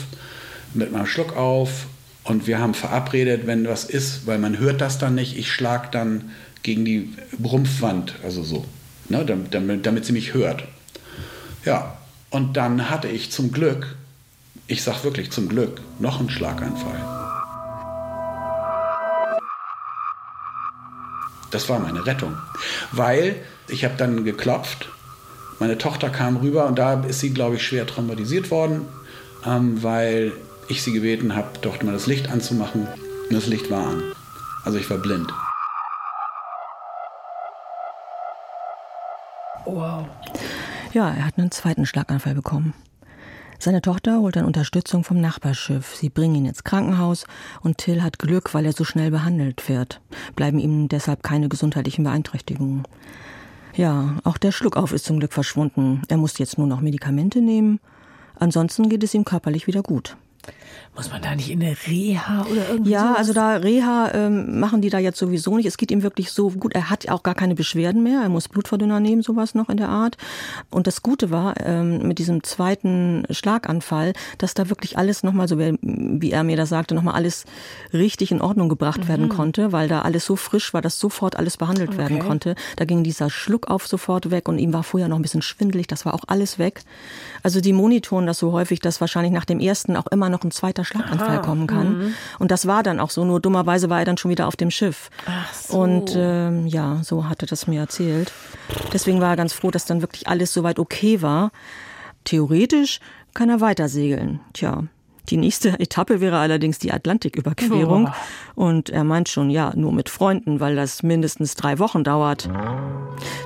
mit 0.75 0.92
meinem 0.92 1.07
Schluck 1.07 1.37
auf. 1.37 1.87
Und 2.25 2.47
wir 2.47 2.59
haben 2.59 2.75
verabredet, 2.75 3.47
wenn 3.47 3.66
was 3.66 3.85
ist, 3.85 4.26
weil 4.26 4.38
man 4.38 4.59
hört 4.59 4.80
das 4.80 4.99
dann 4.99 5.14
nicht, 5.14 5.38
ich 5.38 5.50
schlage 5.50 5.88
dann 5.90 6.30
gegen 6.62 6.85
die 6.85 7.14
Rumpfwand, 7.42 8.14
also 8.23 8.42
so, 8.42 8.66
ne, 9.09 9.25
damit, 9.25 9.87
damit 9.87 10.04
sie 10.04 10.12
mich 10.12 10.35
hört. 10.35 10.64
Ja, 11.64 11.97
und 12.28 12.57
dann 12.57 12.90
hatte 12.90 13.09
ich 13.09 13.33
zum 13.33 13.52
Glück, 13.52 13.97
ich 14.66 14.83
sag 14.83 15.02
wirklich 15.02 15.30
zum 15.30 15.49
Glück, 15.49 15.80
noch 15.99 16.21
einen 16.21 16.30
Schlaganfall. 16.30 17.19
Das 21.50 21.69
war 21.69 21.78
meine 21.78 22.07
Rettung. 22.07 22.37
Weil 22.92 23.37
ich 23.69 23.85
habe 23.85 23.95
dann 23.97 24.25
geklopft, 24.25 24.88
meine 25.59 25.78
Tochter 25.78 26.11
kam 26.11 26.37
rüber 26.38 26.66
und 26.66 26.78
da 26.78 27.02
ist 27.02 27.21
sie, 27.21 27.35
glaube 27.35 27.57
ich, 27.57 27.66
schwer 27.66 27.87
traumatisiert 27.87 28.50
worden, 28.50 28.87
ähm, 29.45 29.83
weil 29.83 30.33
ich 30.69 30.83
sie 30.83 30.92
gebeten 30.92 31.35
habe, 31.37 31.49
doch 31.61 31.83
mal 31.83 31.92
das 31.92 32.07
Licht 32.07 32.30
anzumachen. 32.30 32.87
Und 32.87 33.35
das 33.35 33.47
Licht 33.47 33.71
war 33.71 33.88
an. 33.88 34.02
Also 34.64 34.78
ich 34.78 34.88
war 34.88 34.99
blind. 34.99 35.33
Wow. 39.66 40.07
Ja, 40.92 41.11
er 41.11 41.26
hat 41.26 41.38
einen 41.38 41.50
zweiten 41.50 41.87
Schlaganfall 41.87 42.35
bekommen. 42.35 42.75
Seine 43.62 43.82
Tochter 43.82 44.20
holt 44.20 44.36
dann 44.36 44.46
Unterstützung 44.46 45.04
vom 45.04 45.20
Nachbarschiff. 45.20 45.94
Sie 45.94 46.08
bringen 46.08 46.34
ihn 46.34 46.46
ins 46.46 46.64
Krankenhaus 46.64 47.26
und 47.60 47.76
Till 47.76 48.02
hat 48.02 48.18
Glück, 48.18 48.54
weil 48.54 48.64
er 48.64 48.72
so 48.72 48.84
schnell 48.84 49.10
behandelt 49.10 49.68
wird. 49.68 50.00
Bleiben 50.34 50.58
ihm 50.58 50.88
deshalb 50.88 51.22
keine 51.22 51.50
gesundheitlichen 51.50 52.02
Beeinträchtigungen. 52.02 52.84
Ja, 53.76 54.16
auch 54.24 54.38
der 54.38 54.52
Schluckauf 54.52 54.92
ist 54.92 55.04
zum 55.04 55.18
Glück 55.18 55.34
verschwunden. 55.34 56.00
Er 56.08 56.16
muss 56.16 56.38
jetzt 56.38 56.56
nur 56.56 56.66
noch 56.66 56.80
Medikamente 56.80 57.42
nehmen. 57.42 57.80
Ansonsten 58.34 58.88
geht 58.88 59.04
es 59.04 59.12
ihm 59.12 59.26
körperlich 59.26 59.66
wieder 59.66 59.82
gut. 59.82 60.16
Muss 60.97 61.11
man 61.11 61.23
da 61.23 61.35
nicht 61.37 61.50
in 61.50 61.62
eine 61.62 61.76
Reha 61.87 62.45
oder 62.50 62.69
irgendwie? 62.69 62.90
Ja, 62.90 63.02
sowas? 63.02 63.19
also 63.19 63.33
da 63.33 63.57
Reha 63.57 64.11
ähm, 64.12 64.59
machen 64.59 64.83
die 64.83 64.90
da 64.90 64.99
jetzt 64.99 65.19
sowieso 65.19 65.57
nicht. 65.57 65.66
Es 65.66 65.76
geht 65.76 65.92
ihm 65.92 66.02
wirklich 66.02 66.33
so 66.33 66.50
gut. 66.50 66.75
Er 66.75 66.90
hat 66.90 67.09
auch 67.09 67.23
gar 67.23 67.35
keine 67.35 67.54
Beschwerden 67.54 68.02
mehr. 68.02 68.23
Er 68.23 68.28
muss 68.28 68.49
Blutverdünner 68.49 68.99
nehmen, 68.99 69.23
sowas 69.23 69.54
noch 69.54 69.69
in 69.69 69.76
der 69.76 69.88
Art. 69.88 70.16
Und 70.69 70.88
das 70.88 71.02
Gute 71.02 71.30
war 71.30 71.54
ähm, 71.64 72.07
mit 72.09 72.19
diesem 72.19 72.42
zweiten 72.42 73.25
Schlaganfall, 73.30 74.14
dass 74.38 74.54
da 74.54 74.69
wirklich 74.69 74.99
alles 74.99 75.23
nochmal, 75.23 75.47
so 75.47 75.59
wie 75.59 76.30
er 76.33 76.42
mir 76.42 76.57
das 76.57 76.69
sagte, 76.71 76.95
nochmal 76.95 77.14
alles 77.14 77.45
richtig 77.92 78.33
in 78.33 78.40
Ordnung 78.40 78.69
gebracht 78.69 79.04
mhm. 79.04 79.09
werden 79.09 79.28
konnte, 79.28 79.73
weil 79.73 79.88
da 79.88 80.02
alles 80.02 80.26
so 80.26 80.35
frisch 80.35 80.75
war, 80.75 80.83
dass 80.83 80.99
sofort 80.99 81.37
alles 81.37 81.57
behandelt 81.57 81.91
okay. 81.91 81.99
werden 81.99 82.19
konnte. 82.19 82.56
Da 82.76 82.84
ging 82.84 83.04
dieser 83.04 83.30
Schluck 83.30 83.69
auf 83.69 83.86
sofort 83.86 84.30
weg 84.32 84.49
und 84.49 84.58
ihm 84.58 84.73
war 84.73 84.82
vorher 84.82 85.08
noch 85.08 85.17
ein 85.17 85.23
bisschen 85.23 85.43
schwindelig. 85.43 85.86
Das 85.86 86.04
war 86.04 86.15
auch 86.15 86.25
alles 86.26 86.58
weg. 86.58 86.82
Also 87.45 87.60
die 87.60 87.73
monitoren 87.73 88.26
das 88.26 88.39
so 88.39 88.52
häufig, 88.52 88.80
dass 88.80 89.00
wahrscheinlich 89.00 89.32
nach 89.32 89.45
dem 89.45 89.60
ersten 89.60 89.97
auch 89.97 90.08
immer 90.08 90.28
noch 90.28 90.39
ein 90.44 90.50
zweiter 90.50 90.84
Schlaganfall 90.84 91.38
Aha. 91.38 91.38
kommen 91.38 91.66
kann. 91.66 91.98
Mhm. 91.98 92.14
Und 92.38 92.50
das 92.50 92.66
war 92.66 92.82
dann 92.82 93.00
auch 93.00 93.10
so. 93.10 93.24
Nur 93.24 93.40
dummerweise 93.40 93.90
war 93.90 93.98
er 93.98 94.04
dann 94.04 94.16
schon 94.16 94.30
wieder 94.30 94.46
auf 94.46 94.56
dem 94.56 94.70
Schiff. 94.70 95.10
Ach 95.26 95.52
so. 95.52 95.78
Und 95.78 96.14
ähm, 96.16 96.66
ja, 96.66 97.00
so 97.02 97.28
hatte 97.28 97.46
das 97.46 97.66
mir 97.66 97.80
erzählt. 97.80 98.32
Deswegen 98.92 99.20
war 99.20 99.30
er 99.30 99.36
ganz 99.36 99.52
froh, 99.52 99.70
dass 99.70 99.86
dann 99.86 100.00
wirklich 100.00 100.28
alles 100.28 100.52
soweit 100.52 100.78
okay 100.78 101.22
war. 101.22 101.50
Theoretisch 102.24 103.00
kann 103.34 103.48
er 103.48 103.60
weiter 103.60 103.88
segeln. 103.88 104.40
Tja, 104.52 104.84
die 105.30 105.36
nächste 105.36 105.69
Etappe 105.80 106.21
wäre 106.21 106.38
allerdings 106.38 106.78
die 106.78 106.93
Atlantiküberquerung. 106.93 108.10
Und 108.54 108.90
er 108.90 109.04
meint 109.04 109.28
schon, 109.28 109.50
ja, 109.50 109.73
nur 109.75 109.93
mit 109.93 110.08
Freunden, 110.08 110.60
weil 110.60 110.76
das 110.76 111.02
mindestens 111.02 111.54
drei 111.54 111.78
Wochen 111.78 112.04
dauert. 112.04 112.49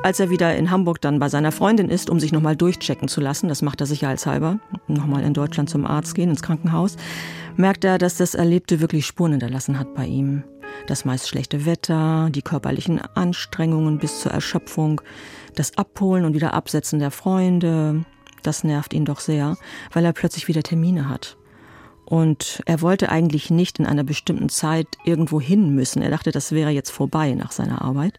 Als 0.03 0.20
er 0.20 0.31
wieder 0.31 0.55
in 0.57 0.70
Hamburg 0.70 1.01
dann 1.01 1.18
bei 1.18 1.29
seiner 1.29 1.53
Freundin 1.53 1.88
ist, 1.88 2.11
um 2.11 2.20
sich 2.20 2.33
nochmal 2.33 2.57
durchchecken 2.57 3.09
zu 3.09 3.20
lassen, 3.20 3.49
das 3.49 3.62
macht 3.62 3.81
er 3.81 3.87
sicherheitshalber, 3.87 4.59
nochmal 4.87 5.23
in 5.23 5.35
Deutschland 5.35 5.70
zum 5.70 5.87
Arzt 5.87 6.14
gehen, 6.14 6.31
ins 6.31 6.42
Krankenhaus, 6.42 6.97
merkt 7.57 7.85
er, 7.85 7.99
dass 7.99 8.16
das 8.16 8.35
Erlebte 8.35 8.81
wirklich 8.81 9.07
Spuren 9.07 9.33
hinterlassen 9.33 9.79
hat 9.79 9.94
bei 9.94 10.07
ihm. 10.07 10.44
Das 10.87 11.05
meist 11.05 11.29
schlechte 11.29 11.66
Wetter, 11.66 12.29
die 12.31 12.42
körperlichen 12.42 13.01
Anstrengungen 13.14 13.99
bis 13.99 14.20
zur 14.20 14.33
Erschöpfung, 14.33 15.01
das 15.55 15.77
Abholen 15.79 16.25
und 16.25 16.35
wieder 16.35 16.53
Absetzen 16.53 16.99
der 16.99 17.11
Freunde, 17.11 18.05
das 18.42 18.64
nervt 18.64 18.92
ihn 18.92 19.05
doch 19.05 19.20
sehr, 19.20 19.57
weil 19.92 20.05
er 20.05 20.12
plötzlich 20.12 20.49
wieder 20.49 20.62
Termine 20.62 21.09
hat. 21.09 21.37
Und 22.05 22.62
er 22.67 22.81
wollte 22.83 23.09
eigentlich 23.09 23.51
nicht 23.51 23.79
in 23.79 23.87
einer 23.87 24.05
bestimmten 24.05 24.49
Zeit 24.49 24.87
irgendwo 25.05 25.40
hin 25.40 25.75
müssen. 25.75 26.03
Er 26.03 26.11
dachte, 26.11 26.33
das 26.33 26.53
wäre 26.53 26.71
jetzt 26.71 26.90
vorbei 26.90 27.33
nach 27.35 27.53
seiner 27.53 27.83
Arbeit. 27.83 28.19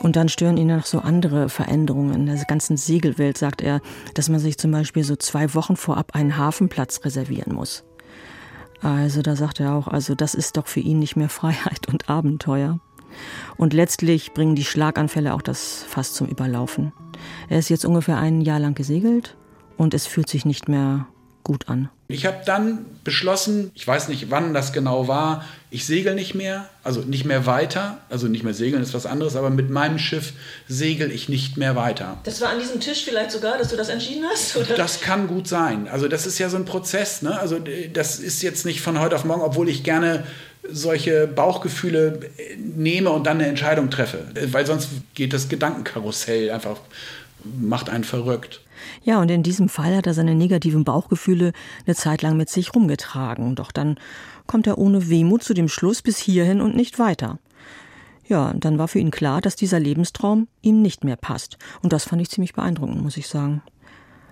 Und 0.00 0.16
dann 0.16 0.28
stören 0.28 0.56
ihn 0.56 0.68
noch 0.68 0.86
so 0.86 1.00
andere 1.00 1.48
Veränderungen 1.48 2.14
in 2.14 2.26
der 2.26 2.42
ganzen 2.44 2.76
Segelwelt, 2.76 3.36
sagt 3.36 3.60
er, 3.60 3.80
dass 4.14 4.28
man 4.28 4.40
sich 4.40 4.56
zum 4.56 4.70
Beispiel 4.70 5.04
so 5.04 5.14
zwei 5.16 5.52
Wochen 5.54 5.76
vorab 5.76 6.14
einen 6.14 6.38
Hafenplatz 6.38 7.04
reservieren 7.04 7.54
muss. 7.54 7.84
Also 8.82 9.20
da 9.20 9.36
sagt 9.36 9.60
er 9.60 9.74
auch, 9.74 9.88
also 9.88 10.14
das 10.14 10.34
ist 10.34 10.56
doch 10.56 10.66
für 10.66 10.80
ihn 10.80 10.98
nicht 10.98 11.16
mehr 11.16 11.28
Freiheit 11.30 11.88
und 11.88 12.08
Abenteuer. 12.08 12.80
Und 13.56 13.74
letztlich 13.74 14.32
bringen 14.32 14.54
die 14.54 14.64
Schlaganfälle 14.64 15.34
auch 15.34 15.42
das 15.42 15.84
fast 15.86 16.14
zum 16.14 16.28
Überlaufen. 16.28 16.92
Er 17.48 17.58
ist 17.58 17.68
jetzt 17.68 17.84
ungefähr 17.84 18.16
ein 18.18 18.40
Jahr 18.40 18.60
lang 18.60 18.74
gesegelt 18.74 19.36
und 19.76 19.92
es 19.92 20.06
fühlt 20.06 20.30
sich 20.30 20.46
nicht 20.46 20.68
mehr 20.68 21.06
gut 21.42 21.68
an. 21.68 21.90
Ich 22.12 22.26
habe 22.26 22.38
dann 22.44 22.84
beschlossen, 23.04 23.70
ich 23.74 23.86
weiß 23.86 24.08
nicht, 24.08 24.30
wann 24.30 24.54
das 24.54 24.72
genau 24.72 25.08
war, 25.08 25.44
ich 25.70 25.86
segel 25.86 26.14
nicht 26.14 26.34
mehr, 26.34 26.68
also 26.82 27.00
nicht 27.00 27.24
mehr 27.24 27.46
weiter, 27.46 27.98
also 28.10 28.26
nicht 28.26 28.42
mehr 28.42 28.54
segeln 28.54 28.82
ist 28.82 28.92
was 28.94 29.06
anderes, 29.06 29.36
aber 29.36 29.50
mit 29.50 29.70
meinem 29.70 29.98
Schiff 29.98 30.32
segel 30.68 31.10
ich 31.12 31.28
nicht 31.28 31.56
mehr 31.56 31.76
weiter. 31.76 32.18
Das 32.24 32.40
war 32.40 32.50
an 32.50 32.58
diesem 32.58 32.80
Tisch 32.80 33.04
vielleicht 33.04 33.30
sogar, 33.30 33.58
dass 33.58 33.68
du 33.68 33.76
das 33.76 33.88
entschieden 33.88 34.24
hast? 34.30 34.56
Oder? 34.56 34.74
Das 34.74 35.00
kann 35.00 35.28
gut 35.28 35.48
sein. 35.48 35.88
Also 35.88 36.08
das 36.08 36.26
ist 36.26 36.38
ja 36.38 36.48
so 36.48 36.56
ein 36.56 36.64
Prozess, 36.64 37.22
ne? 37.22 37.38
Also 37.38 37.58
das 37.92 38.18
ist 38.18 38.42
jetzt 38.42 38.66
nicht 38.66 38.80
von 38.80 39.00
heute 39.00 39.16
auf 39.16 39.24
morgen, 39.24 39.42
obwohl 39.42 39.68
ich 39.68 39.84
gerne 39.84 40.24
solche 40.68 41.26
Bauchgefühle 41.26 42.20
nehme 42.58 43.10
und 43.10 43.26
dann 43.26 43.38
eine 43.38 43.48
Entscheidung 43.48 43.90
treffe, 43.90 44.26
weil 44.52 44.66
sonst 44.66 44.88
geht 45.14 45.32
das 45.32 45.48
Gedankenkarussell 45.48 46.50
einfach 46.50 46.76
macht 47.44 47.88
einen 47.90 48.04
verrückt. 48.04 48.60
Ja, 49.02 49.20
und 49.20 49.30
in 49.30 49.42
diesem 49.42 49.68
Fall 49.68 49.96
hat 49.96 50.06
er 50.06 50.14
seine 50.14 50.34
negativen 50.34 50.84
Bauchgefühle 50.84 51.52
eine 51.86 51.96
Zeit 51.96 52.22
lang 52.22 52.36
mit 52.36 52.48
sich 52.48 52.74
rumgetragen. 52.74 53.54
Doch 53.54 53.72
dann 53.72 53.98
kommt 54.46 54.66
er 54.66 54.78
ohne 54.78 55.08
Wehmut 55.08 55.42
zu 55.42 55.54
dem 55.54 55.68
Schluss 55.68 56.02
bis 56.02 56.18
hierhin 56.18 56.60
und 56.60 56.76
nicht 56.76 56.98
weiter. 56.98 57.38
Ja, 58.26 58.52
dann 58.54 58.78
war 58.78 58.86
für 58.86 59.00
ihn 59.00 59.10
klar, 59.10 59.40
dass 59.40 59.56
dieser 59.56 59.80
Lebenstraum 59.80 60.46
ihm 60.62 60.82
nicht 60.82 61.02
mehr 61.02 61.16
passt. 61.16 61.58
Und 61.82 61.92
das 61.92 62.04
fand 62.04 62.22
ich 62.22 62.30
ziemlich 62.30 62.54
beeindruckend, 62.54 63.02
muss 63.02 63.16
ich 63.16 63.26
sagen. 63.26 63.62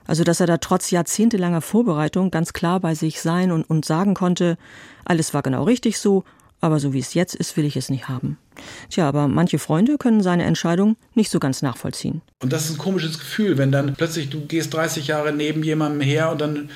Also, 0.06 0.24
dass 0.24 0.40
er 0.40 0.46
da 0.46 0.56
trotz 0.58 0.90
jahrzehntelanger 0.90 1.60
Vorbereitung 1.60 2.30
ganz 2.30 2.52
klar 2.52 2.80
bei 2.80 2.94
sich 2.94 3.20
sein 3.20 3.52
und, 3.52 3.68
und 3.68 3.84
sagen 3.84 4.14
konnte, 4.14 4.56
alles 5.04 5.34
war 5.34 5.42
genau 5.42 5.64
richtig 5.64 5.98
so, 5.98 6.24
aber 6.60 6.80
so 6.80 6.92
wie 6.92 6.98
es 6.98 7.14
jetzt 7.14 7.34
ist, 7.34 7.56
will 7.56 7.64
ich 7.64 7.76
es 7.76 7.90
nicht 7.90 8.08
haben. 8.08 8.38
Tja, 8.90 9.08
aber 9.08 9.28
manche 9.28 9.58
Freunde 9.58 9.98
können 9.98 10.22
seine 10.22 10.44
Entscheidung 10.44 10.96
nicht 11.14 11.30
so 11.30 11.38
ganz 11.38 11.62
nachvollziehen. 11.62 12.22
Und 12.42 12.52
das 12.52 12.64
ist 12.64 12.72
ein 12.72 12.78
komisches 12.78 13.18
Gefühl, 13.18 13.58
wenn 13.58 13.72
dann 13.72 13.94
plötzlich 13.94 14.30
du 14.30 14.46
gehst 14.46 14.74
30 14.74 15.06
Jahre 15.06 15.32
neben 15.32 15.62
jemandem 15.62 16.00
her 16.00 16.30
und 16.30 16.40
dann 16.40 16.70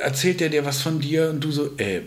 erzählt 0.00 0.40
er 0.40 0.48
dir 0.48 0.64
was 0.64 0.80
von 0.80 1.00
dir 1.00 1.30
und 1.30 1.42
du 1.42 1.50
so, 1.50 1.76
äh, 1.78 2.02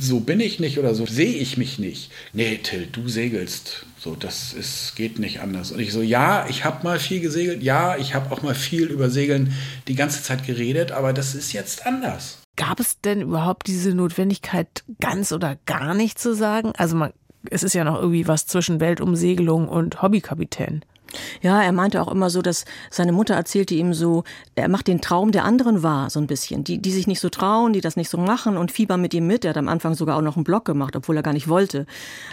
so 0.00 0.20
bin 0.20 0.40
ich 0.40 0.60
nicht 0.60 0.78
oder 0.78 0.94
so 0.94 1.06
sehe 1.06 1.34
ich 1.34 1.56
mich 1.56 1.78
nicht. 1.78 2.10
Nee, 2.32 2.58
Till, 2.62 2.86
du 2.90 3.08
segelst. 3.08 3.86
So, 3.98 4.14
das 4.14 4.54
ist, 4.54 4.96
geht 4.96 5.18
nicht 5.18 5.40
anders. 5.40 5.72
Und 5.72 5.80
ich 5.80 5.92
so, 5.92 6.00
ja, 6.00 6.46
ich 6.48 6.64
habe 6.64 6.84
mal 6.84 6.98
viel 6.98 7.20
gesegelt, 7.20 7.62
ja, 7.62 7.98
ich 7.98 8.14
habe 8.14 8.32
auch 8.32 8.42
mal 8.42 8.54
viel 8.54 8.86
über 8.86 9.10
Segeln 9.10 9.52
die 9.88 9.94
ganze 9.94 10.22
Zeit 10.22 10.46
geredet, 10.46 10.90
aber 10.92 11.12
das 11.12 11.34
ist 11.34 11.52
jetzt 11.52 11.86
anders. 11.86 12.38
Gab 12.56 12.80
es 12.80 13.00
denn 13.00 13.20
überhaupt 13.20 13.66
diese 13.66 13.94
Notwendigkeit, 13.94 14.84
ganz 15.00 15.32
oder 15.32 15.58
gar 15.66 15.94
nicht 15.94 16.18
zu 16.18 16.34
sagen? 16.34 16.72
Also 16.78 16.96
man, 16.96 17.12
es 17.48 17.62
ist 17.62 17.74
ja 17.74 17.84
noch 17.84 17.96
irgendwie 17.96 18.28
was 18.28 18.46
zwischen 18.46 18.80
Weltumsegelung 18.80 19.68
und 19.68 20.02
Hobbykapitän. 20.02 20.82
Ja, 21.42 21.62
er 21.62 21.72
meinte 21.72 22.00
auch 22.00 22.08
immer 22.08 22.30
so, 22.30 22.42
dass 22.42 22.64
seine 22.90 23.12
Mutter 23.12 23.34
erzählte 23.34 23.74
ihm 23.74 23.94
so, 23.94 24.24
er 24.54 24.68
macht 24.68 24.86
den 24.86 25.00
Traum 25.00 25.32
der 25.32 25.44
anderen 25.44 25.82
wahr, 25.82 26.10
so 26.10 26.20
ein 26.20 26.26
bisschen. 26.26 26.64
Die, 26.64 26.78
die 26.78 26.92
sich 26.92 27.06
nicht 27.06 27.20
so 27.20 27.28
trauen, 27.28 27.72
die 27.72 27.80
das 27.80 27.96
nicht 27.96 28.10
so 28.10 28.18
machen 28.18 28.56
und 28.56 28.70
fiebern 28.70 29.00
mit 29.00 29.14
ihm 29.14 29.26
mit. 29.26 29.44
Er 29.44 29.50
hat 29.50 29.56
am 29.56 29.68
Anfang 29.68 29.94
sogar 29.94 30.16
auch 30.16 30.22
noch 30.22 30.36
einen 30.36 30.44
Blog 30.44 30.64
gemacht, 30.64 30.96
obwohl 30.96 31.16
er 31.16 31.22
gar 31.22 31.32
nicht 31.32 31.48
wollte. 31.48 31.86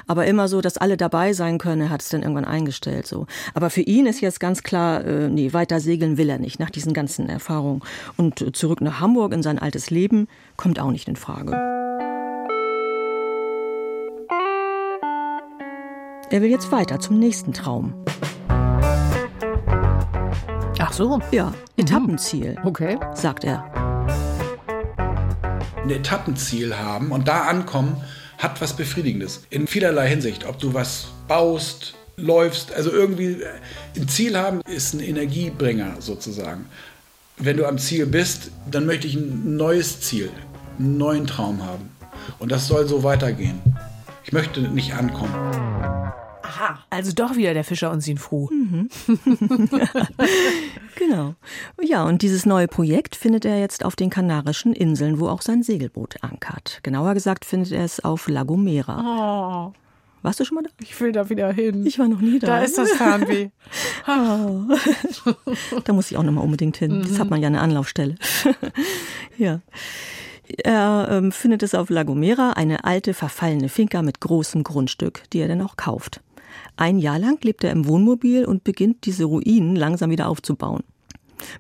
Aber 0.06 0.26
immer 0.26 0.48
so, 0.48 0.62
dass 0.62 0.78
alle 0.78 0.98
dabei 0.98 1.34
sein 1.34 1.58
können, 1.58 1.82
er 1.82 1.90
hat 1.90 2.02
es 2.02 2.10
dann 2.10 2.22
irgendwann 2.22 2.46
eingestellt, 2.46 3.08
so. 3.08 3.26
Aber 3.54 3.70
für 3.70 3.82
ihn 3.82 4.06
ist 4.06 4.22
jetzt 4.22 4.40
ganz 4.40 4.64
klar, 4.64 5.04
äh, 5.06 5.30
nee, 5.30 5.54
weiter 5.54 5.80
segeln 5.80 6.18
will 6.18 6.30
er 6.30 6.40
nicht, 6.40 6.60
nach 6.60 6.70
diesen 6.70 6.94
ganzen 6.94 7.30
Erfahrungen. 7.30 7.82
Und 8.16 8.56
zurück 8.56 8.82
nach 8.82 9.00
Hamburg 9.00 9.34
in 9.34 9.44
sein 9.44 9.60
altes 9.60 9.90
Leben 9.90 10.28
kommt 10.56 10.80
auch 10.80 10.92
nicht 10.92 11.08
in 11.08 11.16
Frage. 11.16 12.17
Er 16.30 16.42
will 16.42 16.50
jetzt 16.50 16.72
weiter 16.72 17.00
zum 17.00 17.20
nächsten 17.20 17.54
Traum. 17.54 17.94
Ach 20.80 20.94
so. 20.94 21.22
Ja, 21.32 21.54
Etappenziel, 21.78 22.58
Okay. 22.64 22.98
sagt 23.14 23.44
er. 23.44 23.64
Ein 25.84 25.90
Etappenziel 25.90 26.78
haben 26.78 27.12
und 27.12 27.28
da 27.28 27.44
ankommen, 27.44 27.96
hat 28.38 28.60
was 28.62 28.74
Befriedigendes. 28.76 29.44
In 29.50 29.68
vielerlei 29.68 30.10
Hinsicht. 30.10 30.46
Ob 30.46 30.60
du 30.60 30.74
was 30.74 31.08
baust, 31.28 31.96
läufst, 32.18 32.74
also 32.74 32.92
irgendwie 32.92 33.38
ein 33.96 34.08
Ziel 34.08 34.38
haben 34.38 34.62
ist 34.68 34.94
ein 34.94 35.00
Energiebringer 35.00 35.96
sozusagen. 36.00 36.66
Wenn 37.38 37.58
du 37.58 37.66
am 37.66 37.78
Ziel 37.78 38.06
bist, 38.06 38.52
dann 38.70 38.86
möchte 38.86 39.08
ich 39.08 39.16
ein 39.16 39.56
neues 39.56 40.02
Ziel, 40.02 40.30
einen 40.78 40.98
neuen 40.98 41.26
Traum 41.26 41.64
haben. 41.66 41.90
Und 42.40 42.52
das 42.52 42.68
soll 42.68 42.88
so 42.88 43.04
weitergehen. 43.04 43.62
Ich 44.24 44.34
möchte 44.34 44.60
nicht 44.62 44.94
ankommen. 44.94 45.34
Aha. 46.60 46.80
Also 46.90 47.12
doch 47.14 47.36
wieder 47.36 47.54
der 47.54 47.64
Fischer 47.64 47.92
und 47.92 48.02
Sinfru. 48.02 48.50
Genau. 50.96 51.36
Ja, 51.80 52.06
und 52.06 52.24
dieses 52.24 52.48
neue 52.48 52.68
Projekt 52.68 53.16
findet 53.16 53.46
er 53.46 53.60
jetzt 53.60 53.86
auf 53.86 53.96
den 53.96 54.10
Kanarischen 54.10 54.74
Inseln, 54.74 55.20
wo 55.20 55.28
auch 55.28 55.44
sein 55.44 55.62
Segelboot 55.62 56.24
ankert. 56.24 56.80
Genauer 56.82 57.14
gesagt 57.14 57.46
findet 57.46 57.72
er 57.72 57.84
es 57.86 58.00
auf 58.04 58.28
La 58.28 58.42
Gomera. 58.44 59.70
Oh, 59.70 59.74
Warst 60.24 60.40
du 60.40 60.46
schon 60.46 60.56
mal 60.56 60.64
da? 60.64 60.70
ich 60.82 61.00
will 61.00 61.12
da 61.12 61.30
wieder 61.30 61.52
hin. 61.54 61.86
Ich 61.86 62.00
war 62.00 62.08
noch 62.08 62.20
nie 62.20 62.40
da. 62.40 62.48
da 62.48 62.60
ist 62.64 62.80
das 62.80 62.92
Fernweh. 62.94 63.50
Da 65.86 65.94
muss 65.94 66.10
ich 66.10 66.18
auch 66.18 66.24
noch 66.24 66.32
mal 66.34 66.42
unbedingt 66.42 66.78
hin. 66.78 67.04
Jetzt 67.06 67.20
hat 67.20 67.30
man 67.30 67.42
ja 67.42 67.48
eine 67.48 67.62
Anlaufstelle. 67.62 68.16
ja. 69.38 69.62
Er 70.64 71.10
ähm, 71.12 71.32
findet 71.32 71.62
es 71.62 71.76
auf 71.76 71.90
La 71.90 72.04
Gomera, 72.04 72.52
eine 72.52 72.86
alte, 72.86 73.14
verfallene 73.14 73.70
Finca 73.70 74.02
mit 74.02 74.20
großem 74.22 74.64
Grundstück, 74.64 75.24
die 75.32 75.40
er 75.40 75.48
dann 75.48 75.62
auch 75.62 75.76
kauft. 75.76 76.22
Ein 76.76 77.00
Jahr 77.00 77.20
lang 77.20 77.44
lebt 77.44 77.64
er 77.64 77.72
im 77.72 77.88
Wohnmobil 77.88 78.46
und 78.46 78.64
beginnt 78.64 79.06
diese 79.06 79.26
Ruinen 79.26 79.76
langsam 79.76 80.10
wieder 80.10 80.28
aufzubauen. 80.28 80.84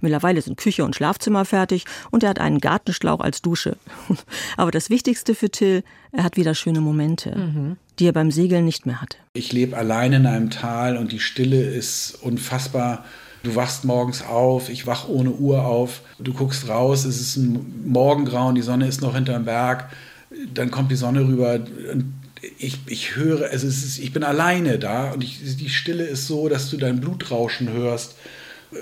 Mittlerweile 0.01 0.41
sind 0.41 0.57
Küche 0.57 0.83
und 0.83 0.95
Schlafzimmer 0.95 1.45
fertig 1.45 1.85
und 2.11 2.23
er 2.23 2.29
hat 2.29 2.39
einen 2.39 2.59
Gartenschlauch 2.59 3.19
als 3.19 3.41
Dusche. 3.41 3.77
Aber 4.57 4.71
das 4.71 4.89
Wichtigste 4.89 5.35
für 5.35 5.49
Till, 5.49 5.83
er 6.11 6.23
hat 6.23 6.37
wieder 6.37 6.55
schöne 6.55 6.81
Momente, 6.81 7.77
die 7.99 8.07
er 8.07 8.13
beim 8.13 8.31
Segeln 8.31 8.65
nicht 8.65 8.85
mehr 8.85 9.01
hatte. 9.01 9.17
Ich 9.33 9.53
lebe 9.53 9.77
allein 9.77 10.13
in 10.13 10.25
einem 10.25 10.49
Tal 10.49 10.97
und 10.97 11.11
die 11.11 11.19
Stille 11.19 11.61
ist 11.61 12.17
unfassbar. 12.21 13.05
Du 13.43 13.55
wachst 13.55 13.85
morgens 13.85 14.23
auf, 14.23 14.69
ich 14.69 14.87
wach 14.87 15.07
ohne 15.07 15.31
Uhr 15.31 15.65
auf, 15.65 16.01
du 16.19 16.33
guckst 16.33 16.67
raus, 16.67 17.05
es 17.05 17.21
ist 17.21 17.37
ein 17.37 17.83
Morgengrauen, 17.85 18.55
die 18.55 18.61
Sonne 18.61 18.87
ist 18.87 19.01
noch 19.01 19.15
hinterm 19.15 19.45
Berg, 19.45 19.89
dann 20.53 20.71
kommt 20.71 20.91
die 20.91 20.95
Sonne 20.95 21.25
rüber 21.25 21.59
und 21.93 22.13
ich, 22.57 22.79
ich 22.87 23.15
höre, 23.15 23.49
also 23.49 23.67
ist, 23.67 23.99
ich 23.99 24.13
bin 24.13 24.23
alleine 24.23 24.79
da 24.79 25.11
und 25.11 25.23
ich, 25.23 25.39
die 25.57 25.69
Stille 25.69 26.03
ist 26.03 26.27
so, 26.27 26.49
dass 26.49 26.69
du 26.69 26.77
dein 26.77 26.99
Blutrauschen 26.99 27.71
hörst 27.71 28.15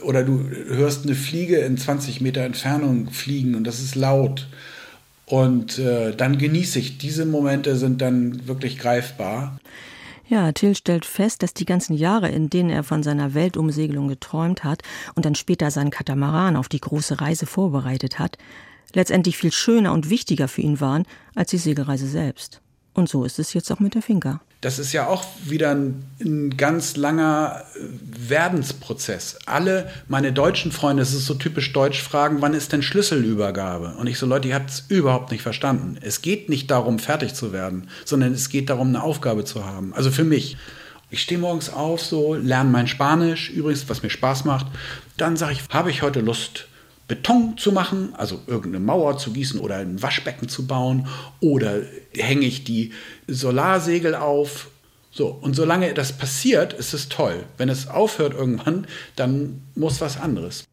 oder 0.01 0.23
du 0.23 0.49
hörst 0.49 1.05
eine 1.05 1.15
Fliege 1.15 1.57
in 1.57 1.77
20 1.77 2.21
Meter 2.21 2.41
Entfernung 2.41 3.11
fliegen 3.11 3.55
und 3.55 3.65
das 3.65 3.79
ist 3.79 3.95
laut. 3.95 4.47
Und 5.27 5.79
äh, 5.79 6.15
dann 6.15 6.37
genieße 6.37 6.77
ich. 6.77 6.97
Diese 6.99 7.25
Momente 7.25 7.75
sind 7.77 8.01
dann 8.01 8.47
wirklich 8.47 8.77
greifbar. 8.77 9.59
Ja, 10.27 10.51
Till 10.51 10.75
stellt 10.75 11.05
fest, 11.05 11.43
dass 11.43 11.53
die 11.53 11.65
ganzen 11.65 11.95
Jahre, 11.95 12.29
in 12.29 12.49
denen 12.49 12.69
er 12.69 12.83
von 12.83 13.03
seiner 13.03 13.33
Weltumsegelung 13.33 14.07
geträumt 14.07 14.63
hat 14.63 14.81
und 15.15 15.25
dann 15.25 15.35
später 15.35 15.69
seinen 15.69 15.91
Katamaran 15.91 16.55
auf 16.55 16.67
die 16.67 16.81
große 16.81 17.21
Reise 17.21 17.45
vorbereitet 17.45 18.17
hat, 18.17 18.37
letztendlich 18.93 19.37
viel 19.37 19.51
schöner 19.51 19.93
und 19.93 20.09
wichtiger 20.09 20.47
für 20.47 20.61
ihn 20.61 20.79
waren 20.79 21.05
als 21.35 21.51
die 21.51 21.57
Segelreise 21.57 22.07
selbst. 22.07 22.61
Und 22.95 23.09
so 23.09 23.25
ist 23.25 23.39
es 23.39 23.53
jetzt 23.53 23.69
auch 23.71 23.81
mit 23.81 23.93
der 23.93 24.01
Finca. 24.01 24.39
Das 24.61 24.79
ist 24.79 24.93
ja 24.93 25.07
auch 25.07 25.25
wieder 25.43 25.71
ein, 25.71 26.05
ein 26.21 26.55
ganz 26.55 26.95
langer 26.95 27.61
äh, 27.75 27.79
Werdensprozess. 28.29 29.37
Alle 29.45 29.91
meine 30.07 30.31
deutschen 30.31 30.71
Freunde, 30.71 31.03
es 31.03 31.13
ist 31.13 31.25
so 31.25 31.33
typisch 31.33 31.73
deutsch, 31.73 32.01
fragen, 32.01 32.41
wann 32.41 32.53
ist 32.53 32.71
denn 32.71 32.81
Schlüsselübergabe? 32.81 33.95
Und 33.99 34.07
ich 34.07 34.17
so, 34.17 34.25
Leute, 34.25 34.47
ihr 34.47 34.55
habt 34.55 34.69
es 34.69 34.85
überhaupt 34.87 35.31
nicht 35.31 35.43
verstanden. 35.43 35.97
Es 36.01 36.21
geht 36.21 36.47
nicht 36.47 36.71
darum, 36.71 36.97
fertig 36.97 37.33
zu 37.33 37.51
werden, 37.51 37.89
sondern 38.05 38.31
es 38.31 38.47
geht 38.47 38.69
darum, 38.69 38.87
eine 38.87 39.03
Aufgabe 39.03 39.43
zu 39.43 39.65
haben. 39.65 39.93
Also 39.93 40.09
für 40.09 40.23
mich. 40.23 40.57
Ich 41.11 41.21
stehe 41.21 41.39
morgens 41.39 41.69
auf, 41.69 42.01
so, 42.01 42.33
lerne 42.33 42.71
mein 42.71 42.87
Spanisch, 42.87 43.49
übrigens, 43.49 43.87
was 43.89 44.01
mir 44.01 44.09
Spaß 44.09 44.45
macht. 44.45 44.67
Dann 45.17 45.37
sage 45.37 45.53
ich, 45.53 45.61
habe 45.69 45.91
ich 45.91 46.01
heute 46.01 46.21
Lust, 46.21 46.67
Beton 47.07 47.57
zu 47.57 47.71
machen, 47.71 48.13
also 48.15 48.39
irgendeine 48.47 48.83
Mauer 48.83 49.17
zu 49.17 49.31
gießen 49.31 49.59
oder 49.59 49.77
ein 49.77 50.01
Waschbecken 50.01 50.49
zu 50.49 50.65
bauen 50.65 51.07
oder 51.39 51.81
hänge 52.15 52.45
ich 52.45 52.63
die 52.63 52.93
Solarsegel 53.27 54.15
auf. 54.15 54.69
So, 55.11 55.27
und 55.27 55.55
solange 55.55 55.93
das 55.93 56.13
passiert, 56.13 56.73
ist 56.73 56.93
es 56.93 57.07
toll. 57.07 57.43
Wenn 57.57 57.69
es 57.69 57.87
aufhört 57.87 58.33
irgendwann, 58.33 58.87
dann 59.15 59.61
muss 59.75 60.01
was 60.01 60.19
anderes. 60.19 60.65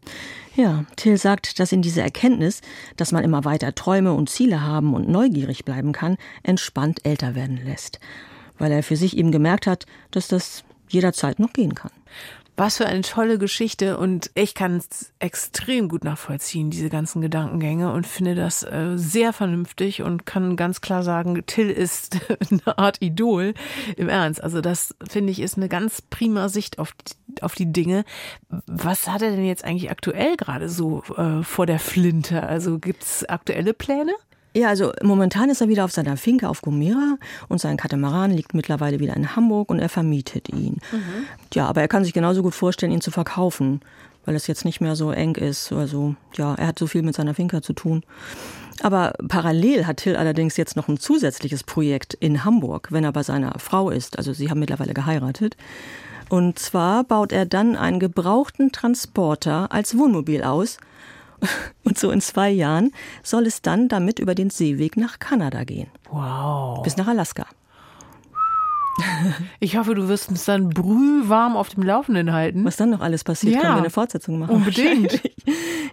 Ja, 0.54 0.84
Till 0.96 1.16
sagt, 1.16 1.58
dass 1.58 1.72
ihn 1.72 1.80
diese 1.80 2.02
Erkenntnis, 2.02 2.60
dass 2.96 3.12
man 3.12 3.24
immer 3.24 3.44
weiter 3.44 3.74
Träume 3.74 4.12
und 4.12 4.28
Ziele 4.28 4.60
haben 4.62 4.94
und 4.94 5.08
neugierig 5.08 5.64
bleiben 5.64 5.92
kann, 5.92 6.16
entspannt 6.42 7.00
älter 7.04 7.34
werden 7.34 7.60
lässt. 7.64 8.00
Weil 8.58 8.72
er 8.72 8.82
für 8.82 8.96
sich 8.96 9.16
eben 9.16 9.32
gemerkt 9.32 9.66
hat, 9.66 9.86
dass 10.10 10.28
das 10.28 10.64
jederzeit 10.88 11.38
noch 11.38 11.52
gehen 11.52 11.74
kann. 11.74 11.92
Was 12.54 12.76
für 12.76 12.86
eine 12.86 13.00
tolle 13.00 13.38
Geschichte 13.38 13.96
und 13.96 14.30
ich 14.34 14.54
kann 14.54 14.76
es 14.76 15.12
extrem 15.18 15.88
gut 15.88 16.04
nachvollziehen, 16.04 16.70
diese 16.70 16.90
ganzen 16.90 17.22
Gedankengänge 17.22 17.90
und 17.90 18.06
finde 18.06 18.34
das 18.34 18.62
äh, 18.62 18.92
sehr 18.96 19.32
vernünftig 19.32 20.02
und 20.02 20.26
kann 20.26 20.56
ganz 20.56 20.82
klar 20.82 21.02
sagen, 21.02 21.42
Till 21.46 21.70
ist 21.70 22.18
eine 22.50 22.78
Art 22.78 23.00
Idol 23.00 23.54
im 23.96 24.10
Ernst. 24.10 24.42
Also 24.42 24.60
das 24.60 24.94
finde 25.08 25.32
ich 25.32 25.40
ist 25.40 25.56
eine 25.56 25.70
ganz 25.70 26.02
prima 26.02 26.50
Sicht 26.50 26.78
auf 26.78 26.92
die, 26.92 27.42
auf 27.42 27.54
die 27.54 27.72
Dinge. 27.72 28.04
Was 28.66 29.08
hat 29.08 29.22
er 29.22 29.30
denn 29.30 29.46
jetzt 29.46 29.64
eigentlich 29.64 29.90
aktuell 29.90 30.36
gerade 30.36 30.68
so 30.68 31.02
äh, 31.16 31.42
vor 31.42 31.64
der 31.64 31.78
Flinte? 31.78 32.42
Also 32.42 32.78
gibt's 32.78 33.24
aktuelle 33.24 33.72
Pläne? 33.72 34.12
Ja, 34.54 34.68
also 34.68 34.92
momentan 35.02 35.48
ist 35.48 35.60
er 35.60 35.68
wieder 35.68 35.84
auf 35.84 35.92
seiner 35.92 36.16
Finca 36.16 36.48
auf 36.48 36.60
Gomera 36.60 37.16
und 37.48 37.60
sein 37.60 37.76
Katamaran 37.76 38.30
liegt 38.30 38.54
mittlerweile 38.54 39.00
wieder 39.00 39.16
in 39.16 39.34
Hamburg 39.34 39.70
und 39.70 39.78
er 39.78 39.88
vermietet 39.88 40.50
ihn. 40.50 40.78
Ja, 41.54 41.66
aber 41.66 41.80
er 41.80 41.88
kann 41.88 42.04
sich 42.04 42.12
genauso 42.12 42.42
gut 42.42 42.54
vorstellen, 42.54 42.92
ihn 42.92 43.00
zu 43.00 43.10
verkaufen, 43.10 43.80
weil 44.26 44.34
es 44.34 44.46
jetzt 44.46 44.64
nicht 44.64 44.80
mehr 44.80 44.94
so 44.94 45.10
eng 45.10 45.36
ist. 45.36 45.72
Also 45.72 46.16
ja, 46.34 46.54
er 46.54 46.66
hat 46.66 46.78
so 46.78 46.86
viel 46.86 47.02
mit 47.02 47.14
seiner 47.14 47.34
Finca 47.34 47.62
zu 47.62 47.72
tun. 47.72 48.02
Aber 48.82 49.12
parallel 49.28 49.86
hat 49.86 49.98
Till 49.98 50.16
allerdings 50.16 50.56
jetzt 50.56 50.76
noch 50.76 50.88
ein 50.88 50.98
zusätzliches 50.98 51.62
Projekt 51.64 52.14
in 52.14 52.44
Hamburg, 52.44 52.88
wenn 52.90 53.04
er 53.04 53.12
bei 53.12 53.22
seiner 53.22 53.58
Frau 53.58 53.90
ist. 53.90 54.18
Also 54.18 54.32
sie 54.32 54.50
haben 54.50 54.60
mittlerweile 54.60 54.94
geheiratet. 54.94 55.56
Und 56.28 56.58
zwar 56.58 57.04
baut 57.04 57.32
er 57.32 57.46
dann 57.46 57.76
einen 57.76 58.00
gebrauchten 58.00 58.72
Transporter 58.72 59.70
als 59.70 59.96
Wohnmobil 59.96 60.42
aus. 60.42 60.78
Und 61.84 61.98
so 61.98 62.10
in 62.10 62.20
zwei 62.20 62.50
Jahren 62.50 62.92
soll 63.22 63.46
es 63.46 63.62
dann 63.62 63.88
damit 63.88 64.18
über 64.18 64.34
den 64.34 64.50
Seeweg 64.50 64.96
nach 64.96 65.18
Kanada 65.18 65.64
gehen. 65.64 65.88
Wow. 66.10 66.82
Bis 66.82 66.96
nach 66.96 67.08
Alaska. 67.08 67.46
Ich 69.60 69.76
hoffe, 69.78 69.94
du 69.94 70.08
wirst 70.08 70.28
uns 70.28 70.44
dann 70.44 70.68
brühwarm 70.68 71.56
auf 71.56 71.70
dem 71.70 71.82
Laufenden 71.82 72.32
halten. 72.32 72.64
Was 72.64 72.76
dann 72.76 72.90
noch 72.90 73.00
alles 73.00 73.24
passiert, 73.24 73.54
Ja. 73.54 73.60
können 73.60 73.74
wir 73.74 73.78
eine 73.78 73.90
Fortsetzung 73.90 74.38
machen. 74.38 74.54
Unbedingt. 74.56 75.20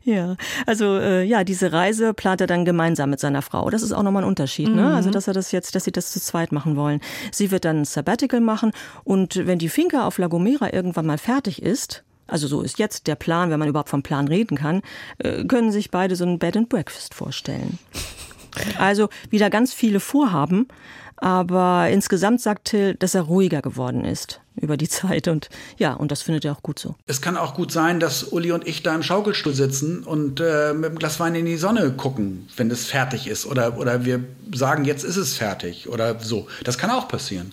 Ja, 0.05 0.37
also 0.65 0.97
äh, 0.97 1.23
ja, 1.23 1.43
diese 1.43 1.73
Reise 1.73 2.13
plant 2.13 2.39
er 2.39 2.47
dann 2.47 2.63
gemeinsam 2.63 3.09
mit 3.09 3.19
seiner 3.19 3.41
Frau. 3.41 3.69
Das 3.69 3.83
ist 3.83 3.91
auch 3.91 4.01
nochmal 4.01 4.23
ein 4.23 4.27
Unterschied, 4.29 4.69
ne? 4.73 4.95
Also 4.95 5.11
dass 5.11 5.27
er 5.27 5.33
das 5.33 5.51
jetzt, 5.51 5.75
dass 5.75 5.83
sie 5.83 5.91
das 5.91 6.11
zu 6.11 6.21
zweit 6.21 6.51
machen 6.53 6.77
wollen. 6.77 7.01
Sie 7.31 7.51
wird 7.51 7.65
dann 7.65 7.81
ein 7.81 7.85
Sabbatical 7.85 8.39
machen 8.39 8.71
und 9.03 9.35
wenn 9.45 9.59
die 9.59 9.67
Finca 9.69 10.07
auf 10.07 10.17
La 10.17 10.27
Gomera 10.27 10.71
irgendwann 10.73 11.05
mal 11.05 11.17
fertig 11.17 11.61
ist, 11.61 12.03
also 12.29 12.47
so 12.47 12.61
ist 12.61 12.79
jetzt 12.79 13.07
der 13.07 13.15
Plan, 13.15 13.49
wenn 13.49 13.59
man 13.59 13.67
überhaupt 13.67 13.89
vom 13.89 14.03
Plan 14.03 14.27
reden 14.27 14.57
kann, 14.57 14.81
äh, 15.19 15.43
können 15.45 15.71
sich 15.71 15.91
beide 15.91 16.15
so 16.15 16.25
ein 16.25 16.39
Bed 16.39 16.57
and 16.57 16.69
Breakfast 16.69 17.13
vorstellen. 17.13 17.79
Also 18.77 19.09
wieder 19.29 19.49
ganz 19.49 19.73
viele 19.73 19.99
Vorhaben, 19.99 20.67
aber 21.17 21.89
insgesamt 21.89 22.41
sagt 22.41 22.65
Till, 22.65 22.95
dass 22.95 23.13
er 23.13 23.23
ruhiger 23.23 23.61
geworden 23.61 24.05
ist 24.05 24.39
über 24.55 24.77
die 24.77 24.87
Zeit 24.89 25.27
und 25.27 25.49
ja, 25.77 25.93
und 25.93 26.11
das 26.11 26.21
findet 26.21 26.45
er 26.45 26.53
auch 26.53 26.63
gut 26.63 26.79
so. 26.79 26.95
Es 27.07 27.21
kann 27.21 27.37
auch 27.37 27.53
gut 27.53 27.71
sein, 27.71 27.99
dass 27.99 28.23
Uli 28.23 28.51
und 28.51 28.67
ich 28.67 28.83
da 28.83 28.95
im 28.95 29.03
Schaukelstuhl 29.03 29.53
sitzen 29.53 30.03
und 30.03 30.39
äh, 30.39 30.73
mit 30.73 30.85
einem 30.85 30.99
Glas 30.99 31.19
Wein 31.19 31.35
in 31.35 31.45
die 31.45 31.57
Sonne 31.57 31.91
gucken, 31.91 32.47
wenn 32.55 32.71
es 32.71 32.85
fertig 32.85 33.27
ist 33.27 33.45
oder, 33.45 33.77
oder 33.77 34.05
wir 34.05 34.23
sagen, 34.53 34.85
jetzt 34.85 35.03
ist 35.03 35.17
es 35.17 35.35
fertig 35.35 35.89
oder 35.89 36.19
so. 36.19 36.47
Das 36.63 36.77
kann 36.77 36.89
auch 36.89 37.07
passieren. 37.07 37.51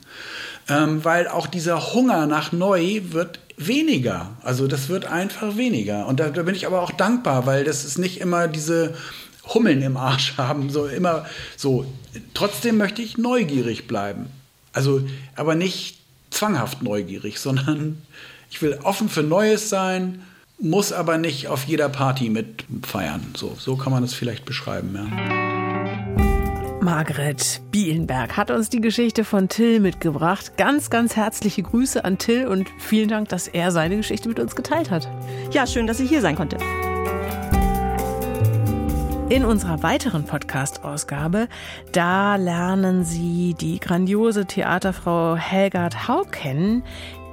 Ähm, 0.69 1.05
weil 1.05 1.29
auch 1.29 1.47
dieser 1.47 1.95
Hunger 1.95 2.27
nach 2.27 2.51
neu 2.51 3.01
wird 3.11 3.39
weniger. 3.57 4.37
Also 4.43 4.67
das 4.67 4.89
wird 4.89 5.07
einfach 5.07 5.57
weniger. 5.57 6.07
Und 6.07 6.21
da, 6.21 6.31
da 6.31 6.43
bin 6.43 6.55
ich 6.55 6.67
aber 6.67 6.83
auch 6.83 6.91
dankbar, 6.91 7.47
weil 7.47 7.65
das 7.65 7.85
ist 7.85 7.99
nicht 7.99 8.21
immer 8.21 8.49
diese 8.49 8.95
Hummeln 9.55 9.83
im 9.83 9.97
Arsch 9.97 10.37
haben, 10.37 10.71
so 10.71 10.87
immer 10.87 11.27
so. 11.57 11.87
Trotzdem 12.35 12.77
möchte 12.77 13.03
ich 13.03 13.19
neugierig 13.19 13.87
bleiben. 13.87 14.27
Also, 14.73 15.03
aber 15.35 15.55
nicht 15.55 15.99
zwanghaft 16.31 16.83
neugierig, 16.83 17.39
sondern 17.41 18.03
ich 18.51 18.63
will 18.63 18.79
offen 18.83 19.09
für 19.09 19.23
Neues 19.23 19.69
sein, 19.69 20.23
muss 20.59 20.93
aber 20.93 21.19
nicht 21.19 21.49
auf 21.49 21.65
jeder 21.65 21.89
Party 21.89 22.31
mit 22.31 22.65
feiern. 22.83 23.35
So, 23.37 23.57
so 23.59 23.77
kann 23.77 23.93
man 23.93 24.03
es 24.05 24.15
vielleicht 24.15 24.45
beschreiben, 24.45 24.95
ja. 24.95 25.57
Margret 26.87 27.61
Bielenberg 27.73 28.37
hat 28.37 28.53
uns 28.53 28.71
die 28.71 28.81
Geschichte 28.81 29.25
von 29.25 29.49
Till 29.49 29.81
mitgebracht. 29.81 30.57
Ganz, 30.57 30.89
ganz 30.89 31.17
herzliche 31.17 31.65
Grüße 31.65 32.05
an 32.05 32.17
Till 32.17 32.47
und 32.47 32.69
vielen 32.79 33.09
Dank, 33.09 33.29
dass 33.29 33.49
er 33.49 33.73
seine 33.73 33.97
Geschichte 33.97 34.29
mit 34.29 34.39
uns 34.39 34.55
geteilt 34.55 34.93
hat. 34.93 35.09
Ja, 35.51 35.67
schön, 35.67 35.89
dass 35.89 35.99
ich 35.99 36.09
hier 36.09 36.21
sein 36.21 36.37
konnte. 36.37 36.59
In 39.29 39.45
unserer 39.45 39.83
weiteren 39.83 40.25
Podcast-Ausgabe, 40.25 41.49
da 41.91 42.37
lernen 42.37 43.05
Sie 43.05 43.55
die 43.55 43.81
grandiose 43.81 44.47
Theaterfrau 44.47 45.35
Helgard 45.35 46.07
Hau 46.07 46.23
kennen, 46.23 46.85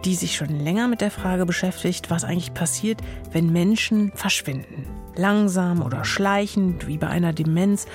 die 0.05 0.15
sich 0.15 0.35
schon 0.35 0.49
länger 0.49 0.87
mit 0.87 1.01
der 1.01 1.11
Frage 1.11 1.45
beschäftigt, 1.45 2.09
was 2.09 2.23
eigentlich 2.23 2.53
passiert, 2.53 3.01
wenn 3.31 3.51
Menschen 3.51 4.11
verschwinden. 4.15 4.85
Langsam 5.15 5.81
oder 5.83 6.05
schleichend, 6.05 6.87
wie 6.87 6.97
bei 6.97 7.07
einer 7.07 7.33
Demenz, 7.33 7.85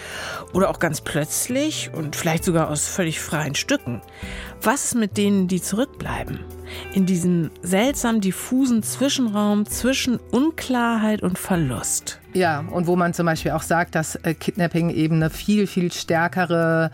oder 0.52 0.70
auch 0.70 0.78
ganz 0.78 1.00
plötzlich 1.00 1.90
und 1.92 2.14
vielleicht 2.14 2.44
sogar 2.44 2.70
aus 2.70 2.86
völlig 2.86 3.20
freien 3.20 3.56
Stücken. 3.56 4.00
Was 4.62 4.86
ist 4.86 4.94
mit 4.94 5.16
denen, 5.16 5.48
die 5.48 5.60
zurückbleiben? 5.60 6.40
In 6.94 7.06
diesem 7.06 7.50
seltsam 7.60 8.20
diffusen 8.20 8.82
Zwischenraum 8.82 9.66
zwischen 9.66 10.18
Unklarheit 10.30 11.22
und 11.22 11.38
Verlust. 11.38 12.20
Ja, 12.34 12.60
und 12.70 12.86
wo 12.86 12.94
man 12.94 13.14
zum 13.14 13.26
Beispiel 13.26 13.50
auch 13.50 13.62
sagt, 13.62 13.94
dass 13.96 14.14
äh, 14.16 14.34
Kidnapping 14.34 14.90
eben 14.90 15.16
eine 15.16 15.30
viel, 15.30 15.66
viel 15.66 15.90
stärkere 15.90 16.90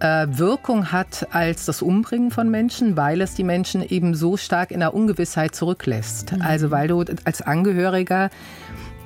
äh, 0.00 0.26
Wirkung 0.30 0.92
hat 0.92 1.28
als 1.30 1.66
das 1.66 1.82
Umbringen 1.82 2.30
von 2.30 2.50
Menschen, 2.50 2.96
weil 2.96 3.20
es 3.20 3.34
die 3.34 3.44
Menschen 3.44 3.82
eben 3.86 4.14
so 4.14 4.36
stark 4.36 4.70
in 4.70 4.80
der 4.80 4.94
Ungewissheit 4.94 5.54
zurücklässt. 5.54 6.32
Mhm. 6.32 6.42
Also 6.42 6.70
weil 6.70 6.88
du 6.88 7.04
als 7.24 7.42
Angehöriger 7.42 8.30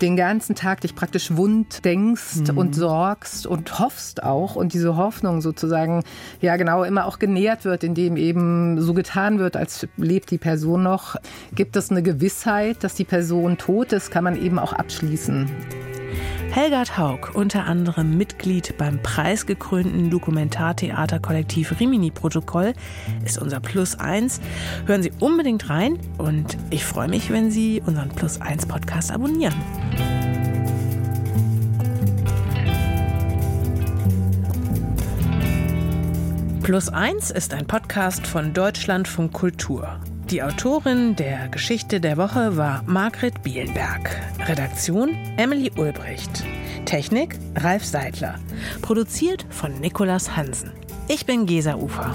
den 0.01 0.17
ganzen 0.17 0.55
Tag 0.55 0.81
dich 0.81 0.95
praktisch 0.95 1.37
wund 1.37 1.85
denkst 1.85 2.49
mhm. 2.49 2.59
und 2.59 2.75
sorgst 2.75 3.47
und 3.47 3.79
hoffst 3.79 4.23
auch 4.23 4.57
und 4.57 4.75
diese 4.75 4.97
Hoffnung 4.97 5.41
sozusagen 5.41 6.03
ja 6.41 6.57
genau 6.57 6.85
immer 6.85 7.07
auch 7.07 7.19
genährt 7.19 7.65
wird, 7.65 7.85
indem 7.85 8.17
eben 8.17 8.81
so 8.81 8.93
getan 8.93 9.39
wird, 9.39 9.57
als 9.57 9.87
lebt 9.97 10.31
die 10.31 10.39
Person 10.39 10.83
noch, 10.83 11.17
gibt 11.55 11.77
es 11.77 11.91
eine 11.91 12.03
Gewissheit, 12.03 12.83
dass 12.83 12.95
die 12.95 13.05
Person 13.05 13.57
tot 13.57 13.93
ist, 13.93 14.11
kann 14.11 14.25
man 14.25 14.37
eben 14.37 14.59
auch 14.59 14.73
abschließen. 14.73 15.49
Helgard 16.55 16.97
Haug, 16.97 17.35
unter 17.35 17.65
anderem 17.65 18.17
Mitglied 18.17 18.79
beim 18.79 19.03
preisgekrönten 19.03 20.09
Dokumentartheaterkollektiv 20.09 21.81
Rimini 21.81 22.13
Protokoll, 22.13 22.75
ist 23.25 23.43
unser 23.43 23.59
Plus 23.59 23.99
1. 23.99 24.41
Hören 24.87 25.03
Sie 25.03 25.11
unbedingt 25.19 25.69
rein 25.69 25.99
und 26.17 26.57
ich 26.71 26.85
freue 26.85 27.09
mich, 27.09 27.33
wenn 27.33 27.51
Sie 27.51 27.83
unseren 27.85 28.11
Plus 28.11 28.41
1 28.41 28.67
Podcast 28.67 29.11
abonnieren. 29.11 29.53
Plus 36.63 36.89
1 36.89 37.33
ist 37.33 37.53
ein 37.53 37.67
Podcast 37.67 38.29
von 38.29 38.53
Deutschlandfunk 38.53 39.33
Kultur. 39.33 39.99
Die 40.31 40.43
Autorin 40.43 41.15
der 41.17 41.49
Geschichte 41.49 42.01
der 42.01 42.17
Woche 42.17 42.57
war 42.57 42.83
Margret 42.87 43.43
Bielenberg. 43.43 44.11
Redaktion 44.47 45.11
Emily 45.37 45.71
Ulbricht. 45.77 46.45
Technik 46.87 47.39
Ralf 47.57 47.85
Seidler. 47.85 48.37
Produziert 48.81 49.45
von 49.51 49.79
Nikolas 49.81 50.35
Hansen. 50.35 50.73
Ich 51.09 51.27
bin 51.27 51.45
Gesa 51.45 51.75
Ufer. 51.75 52.15